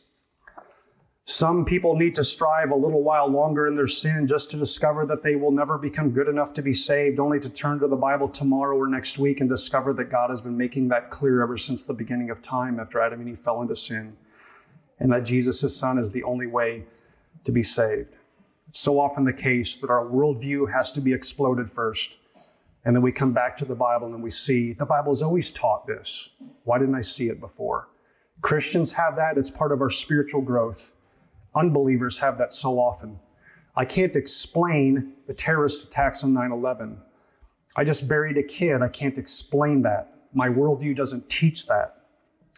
Some 1.25 1.63
people 1.63 1.95
need 1.95 2.15
to 2.15 2.23
strive 2.23 2.71
a 2.71 2.75
little 2.75 3.03
while 3.03 3.27
longer 3.27 3.67
in 3.67 3.75
their 3.75 3.87
sin 3.87 4.27
just 4.27 4.49
to 4.51 4.57
discover 4.57 5.05
that 5.05 5.21
they 5.21 5.35
will 5.35 5.51
never 5.51 5.77
become 5.77 6.09
good 6.09 6.27
enough 6.27 6.53
to 6.55 6.61
be 6.61 6.73
saved, 6.73 7.19
only 7.19 7.39
to 7.39 7.49
turn 7.49 7.79
to 7.79 7.87
the 7.87 7.95
Bible 7.95 8.27
tomorrow 8.27 8.75
or 8.75 8.87
next 8.87 9.19
week 9.19 9.39
and 9.39 9.49
discover 9.49 9.93
that 9.93 10.09
God 10.09 10.31
has 10.31 10.41
been 10.41 10.57
making 10.57 10.87
that 10.87 11.11
clear 11.11 11.43
ever 11.43 11.57
since 11.57 11.83
the 11.83 11.93
beginning 11.93 12.29
of 12.29 12.41
time 12.41 12.79
after 12.79 12.99
Adam 12.99 13.19
and 13.19 13.29
Eve 13.29 13.39
fell 13.39 13.61
into 13.61 13.75
sin 13.75 14.17
and 14.99 15.11
that 15.11 15.25
Jesus, 15.25 15.61
his 15.61 15.75
son, 15.75 15.97
is 15.97 16.11
the 16.11 16.23
only 16.23 16.47
way 16.47 16.83
to 17.45 17.51
be 17.51 17.63
saved. 17.63 18.15
It's 18.67 18.79
so 18.79 18.99
often 18.99 19.23
the 19.23 19.33
case 19.33 19.77
that 19.77 19.89
our 19.89 20.05
worldview 20.05 20.71
has 20.71 20.91
to 20.91 21.01
be 21.01 21.13
exploded 21.13 21.71
first. 21.71 22.11
And 22.85 22.95
then 22.95 23.01
we 23.01 23.11
come 23.11 23.33
back 23.33 23.55
to 23.57 23.65
the 23.65 23.75
Bible 23.75 24.13
and 24.13 24.23
we 24.23 24.29
see 24.29 24.73
the 24.73 24.85
Bible 24.85 25.11
has 25.11 25.21
always 25.21 25.51
taught 25.51 25.87
this. 25.87 26.29
Why 26.63 26.77
didn't 26.77 26.95
I 26.95 27.01
see 27.01 27.29
it 27.29 27.39
before? 27.39 27.89
Christians 28.41 28.93
have 28.93 29.15
that, 29.15 29.37
it's 29.37 29.51
part 29.51 29.71
of 29.71 29.81
our 29.81 29.89
spiritual 29.89 30.41
growth. 30.41 30.93
Unbelievers 31.55 32.19
have 32.19 32.37
that 32.37 32.53
so 32.53 32.79
often. 32.79 33.19
I 33.75 33.85
can't 33.85 34.15
explain 34.15 35.13
the 35.27 35.33
terrorist 35.33 35.83
attacks 35.83 36.23
on 36.23 36.33
9 36.33 36.51
11. 36.51 37.01
I 37.75 37.83
just 37.83 38.07
buried 38.07 38.37
a 38.37 38.43
kid. 38.43 38.81
I 38.81 38.87
can't 38.87 39.17
explain 39.17 39.81
that. 39.83 40.13
My 40.33 40.49
worldview 40.49 40.95
doesn't 40.95 41.29
teach 41.29 41.65
that. 41.67 42.03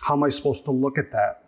How 0.02 0.16
am 0.16 0.24
I 0.24 0.30
supposed 0.30 0.66
to 0.66 0.72
look 0.72 0.98
at 0.98 1.12
that? 1.12 1.41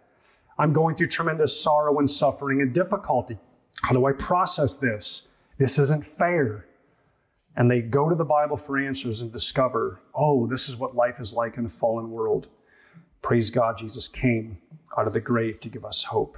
I'm 0.64 0.72
going 0.72 0.96
through 0.96 1.08
tremendous 1.08 1.62
sorrow 1.62 2.00
and 2.00 2.10
suffering 2.10 2.62
and 2.62 2.74
difficulty. 2.74 3.38
How 3.82 3.92
do 3.92 4.06
I 4.06 4.14
process 4.14 4.78
this? 4.78 5.28
This 5.58 5.78
isn't 5.78 6.06
fair. 6.06 6.68
And 7.54 7.70
they 7.70 7.82
go 7.82 8.08
to 8.08 8.16
the 8.16 8.24
Bible 8.24 8.56
for 8.56 8.78
answers 8.78 9.22
and 9.22 9.30
discover, 9.30 10.00
oh, 10.16 10.48
this 10.48 10.70
is 10.70 10.78
what 10.78 10.96
life 10.96 11.20
is 11.20 11.34
like 11.34 11.58
in 11.58 11.66
a 11.66 11.70
fallen 11.70 12.12
world. 12.12 12.48
Praise 13.22 13.50
God, 13.50 13.78
Jesus 13.78 14.08
came 14.08 14.60
out 14.98 15.06
of 15.06 15.12
the 15.12 15.20
grave 15.20 15.60
to 15.60 15.68
give 15.68 15.84
us 15.84 16.06
hope. 16.06 16.38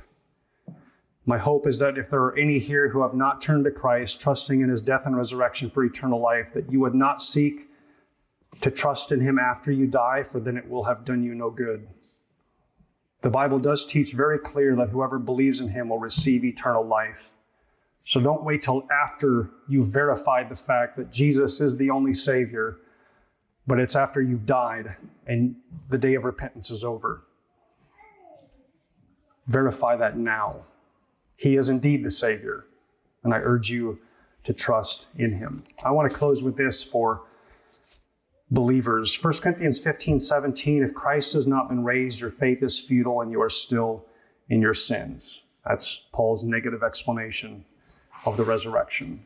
My 1.24 1.38
hope 1.38 1.68
is 1.68 1.78
that 1.78 2.00
if 2.00 2.10
there 2.10 2.24
are 2.24 2.36
any 2.36 2.58
here 2.58 2.90
who 2.90 3.04
have 3.04 3.14
not 3.14 3.42
turned 3.42 3.66
to 3.66 3.72
Christ, 3.72 4.20
trusting 4.20 4.60
in 4.60 4.70
his 4.70 4.82
death 4.82 5.04
and 5.06 5.16
resurrection 5.16 5.70
for 5.70 5.84
eternal 5.84 6.20
life, 6.20 6.52
that 6.54 6.72
you 6.72 6.80
would 6.80 6.96
not 6.96 7.22
seek 7.22 7.70
to 8.62 8.72
trust 8.72 9.12
in 9.12 9.22
him 9.22 9.38
after 9.38 9.72
you 9.72 9.86
die, 9.86 10.24
for 10.24 10.40
then 10.40 10.58
it 10.58 10.68
will 10.68 10.86
have 10.86 11.06
done 11.06 11.22
you 11.22 11.36
no 11.36 11.52
good. 11.52 11.88
The 13.26 13.32
Bible 13.32 13.58
does 13.58 13.88
teach 13.88 14.14
very 14.14 14.38
clear 14.38 14.76
that 14.76 14.90
whoever 14.90 15.18
believes 15.18 15.60
in 15.60 15.70
him 15.70 15.90
will 15.90 15.98
receive 15.98 16.46
eternal 16.46 16.86
life. 16.86 17.32
So 18.04 18.22
don't 18.22 18.44
wait 18.44 18.62
till 18.62 18.88
after 18.92 19.50
you've 19.68 19.88
verified 19.88 20.48
the 20.48 20.56
fact 20.56 20.96
that 20.98 21.12
Jesus 21.12 21.60
is 21.60 21.78
the 21.78 21.90
only 21.90 22.14
Savior, 22.14 22.78
but 23.66 23.80
it's 23.80 23.96
after 23.96 24.22
you've 24.22 24.46
died 24.46 24.98
and 25.26 25.56
the 25.90 25.98
day 25.98 26.14
of 26.14 26.24
repentance 26.24 26.70
is 26.70 26.84
over. 26.84 27.24
Verify 29.48 29.96
that 29.96 30.16
now. 30.16 30.60
He 31.36 31.58
is 31.58 31.68
indeed 31.68 32.06
the 32.06 32.12
Savior, 32.12 32.68
and 33.24 33.34
I 33.34 33.38
urge 33.38 33.72
you 33.72 33.98
to 34.44 34.54
trust 34.54 35.08
in 35.18 35.40
Him. 35.40 35.64
I 35.84 35.90
want 35.90 36.12
to 36.12 36.16
close 36.16 36.44
with 36.44 36.58
this 36.58 36.84
for 36.84 37.24
believers. 38.56 39.24
1 39.24 39.34
Corinthians 39.36 39.78
15 39.80 40.20
17, 40.20 40.84
if 40.84 40.96
Christ 40.96 41.34
has 41.34 41.46
not 41.46 41.70
been 41.70 41.84
raised, 41.84 42.20
your 42.20 42.32
faith 42.32 42.64
is 42.64 42.80
futile 42.80 43.22
and 43.22 43.32
you 43.32 43.40
are 43.42 43.50
still 43.50 44.06
in 44.50 44.62
your 44.62 44.74
sins. 44.74 45.42
That's 45.64 46.02
Paul's 46.12 46.44
negative 46.44 46.82
explanation 46.82 47.66
of 48.26 48.38
the 48.38 48.44
resurrection. 48.44 49.26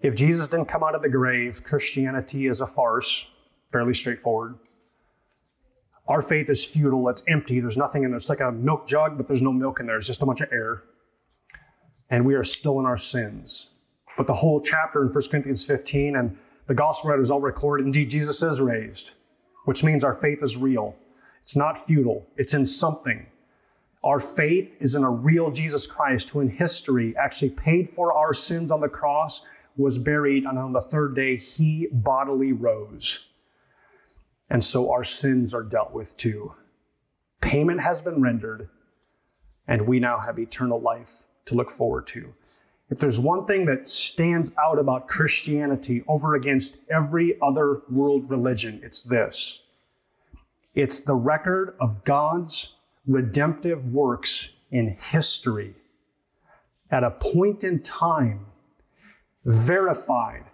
If 0.00 0.14
Jesus 0.14 0.46
didn't 0.46 0.66
come 0.66 0.82
out 0.82 0.94
of 0.94 1.02
the 1.02 1.10
grave, 1.10 1.62
Christianity 1.62 2.46
is 2.46 2.62
a 2.62 2.66
farce, 2.66 3.26
fairly 3.70 3.92
straightforward. 3.92 4.58
Our 6.08 6.22
faith 6.22 6.48
is 6.48 6.64
futile, 6.64 7.08
it's 7.08 7.22
empty, 7.28 7.60
there's 7.60 7.76
nothing 7.76 8.04
in 8.04 8.10
there. 8.10 8.16
It's 8.16 8.30
like 8.30 8.40
a 8.40 8.50
milk 8.50 8.86
jug, 8.86 9.16
but 9.16 9.28
there's 9.28 9.42
no 9.42 9.52
milk 9.52 9.78
in 9.78 9.86
there, 9.86 9.98
it's 9.98 10.06
just 10.06 10.22
a 10.22 10.26
bunch 10.26 10.40
of 10.40 10.50
air. 10.50 10.82
And 12.08 12.26
we 12.26 12.34
are 12.34 12.42
still 12.42 12.80
in 12.80 12.86
our 12.86 12.96
sins. 12.96 13.68
But 14.16 14.26
the 14.26 14.34
whole 14.34 14.60
chapter 14.60 15.02
in 15.02 15.08
1 15.08 15.22
Corinthians 15.30 15.64
15 15.64 16.16
and 16.16 16.36
the 16.70 16.74
gospel 16.76 17.10
writers 17.10 17.32
all 17.32 17.40
record, 17.40 17.80
indeed, 17.80 18.10
Jesus 18.10 18.44
is 18.44 18.60
raised, 18.60 19.10
which 19.64 19.82
means 19.82 20.04
our 20.04 20.14
faith 20.14 20.38
is 20.40 20.56
real. 20.56 20.94
It's 21.42 21.56
not 21.56 21.76
futile, 21.76 22.28
it's 22.36 22.54
in 22.54 22.64
something. 22.64 23.26
Our 24.04 24.20
faith 24.20 24.70
is 24.78 24.94
in 24.94 25.02
a 25.02 25.10
real 25.10 25.50
Jesus 25.50 25.84
Christ 25.88 26.30
who 26.30 26.38
in 26.38 26.48
history 26.48 27.12
actually 27.16 27.50
paid 27.50 27.88
for 27.88 28.12
our 28.12 28.32
sins 28.32 28.70
on 28.70 28.80
the 28.80 28.88
cross, 28.88 29.44
was 29.76 29.98
buried, 29.98 30.44
and 30.44 30.60
on 30.60 30.72
the 30.72 30.80
third 30.80 31.16
day 31.16 31.36
he 31.36 31.88
bodily 31.90 32.52
rose. 32.52 33.26
And 34.48 34.62
so 34.62 34.92
our 34.92 35.02
sins 35.02 35.52
are 35.52 35.64
dealt 35.64 35.92
with 35.92 36.16
too. 36.16 36.54
Payment 37.40 37.80
has 37.80 38.00
been 38.00 38.22
rendered, 38.22 38.68
and 39.66 39.88
we 39.88 39.98
now 39.98 40.20
have 40.20 40.38
eternal 40.38 40.80
life 40.80 41.24
to 41.46 41.56
look 41.56 41.72
forward 41.72 42.06
to. 42.06 42.32
If 42.90 42.98
there's 42.98 43.20
one 43.20 43.46
thing 43.46 43.66
that 43.66 43.88
stands 43.88 44.52
out 44.62 44.78
about 44.78 45.06
Christianity 45.06 46.02
over 46.08 46.34
against 46.34 46.76
every 46.90 47.38
other 47.40 47.82
world 47.88 48.28
religion, 48.28 48.80
it's 48.82 49.02
this 49.02 49.60
it's 50.74 51.00
the 51.00 51.14
record 51.14 51.74
of 51.80 52.04
God's 52.04 52.74
redemptive 53.06 53.84
works 53.86 54.50
in 54.70 54.96
history 54.98 55.74
at 56.90 57.04
a 57.04 57.10
point 57.10 57.64
in 57.64 57.80
time, 57.80 58.46
verified 59.44 60.44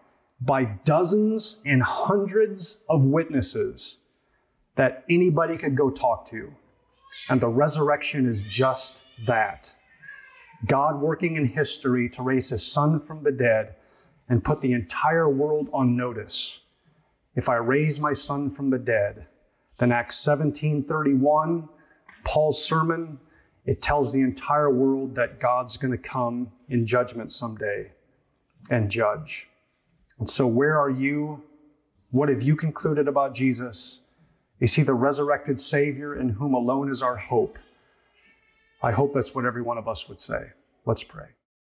by 0.40 0.64
dozens 0.64 1.62
and 1.64 1.82
hundreds 1.82 2.78
of 2.88 3.02
witnesses 3.02 3.98
that 4.76 5.04
anybody 5.08 5.56
could 5.56 5.74
go 5.74 5.90
talk 5.90 6.26
to. 6.26 6.52
And 7.30 7.40
the 7.40 7.48
resurrection 7.48 8.30
is 8.30 8.42
just 8.42 9.00
that. 9.26 9.74
God 10.64 11.00
working 11.00 11.36
in 11.36 11.46
history 11.46 12.08
to 12.10 12.22
raise 12.22 12.50
his 12.50 12.64
son 12.64 13.00
from 13.00 13.22
the 13.22 13.32
dead 13.32 13.74
and 14.28 14.42
put 14.42 14.60
the 14.60 14.72
entire 14.72 15.28
world 15.28 15.68
on 15.72 15.96
notice. 15.96 16.60
If 17.34 17.48
I 17.48 17.56
raise 17.56 18.00
my 18.00 18.12
son 18.14 18.50
from 18.50 18.70
the 18.70 18.78
dead, 18.78 19.26
then 19.78 19.92
Acts 19.92 20.16
17:31, 20.16 21.68
Paul's 22.24 22.64
sermon, 22.64 23.20
it 23.66 23.82
tells 23.82 24.12
the 24.12 24.22
entire 24.22 24.70
world 24.70 25.14
that 25.16 25.38
God's 25.38 25.76
going 25.76 25.92
to 25.92 25.98
come 25.98 26.52
in 26.68 26.86
judgment 26.86 27.32
someday 27.32 27.92
and 28.70 28.90
judge. 28.90 29.48
And 30.18 30.30
so 30.30 30.46
where 30.46 30.78
are 30.78 30.90
you? 30.90 31.42
What 32.10 32.28
have 32.28 32.42
you 32.42 32.56
concluded 32.56 33.06
about 33.06 33.34
Jesus? 33.34 34.00
Is 34.58 34.74
he 34.74 34.82
the 34.82 34.94
resurrected 34.94 35.60
Savior 35.60 36.14
in 36.18 36.30
whom 36.30 36.54
alone 36.54 36.90
is 36.90 37.02
our 37.02 37.16
hope? 37.16 37.58
I 38.82 38.92
hope 38.92 39.12
that's 39.12 39.34
what 39.34 39.44
every 39.44 39.62
one 39.62 39.78
of 39.78 39.88
us 39.88 40.08
would 40.08 40.20
say. 40.20 40.52
Let's 40.84 41.02
pray. 41.02 41.28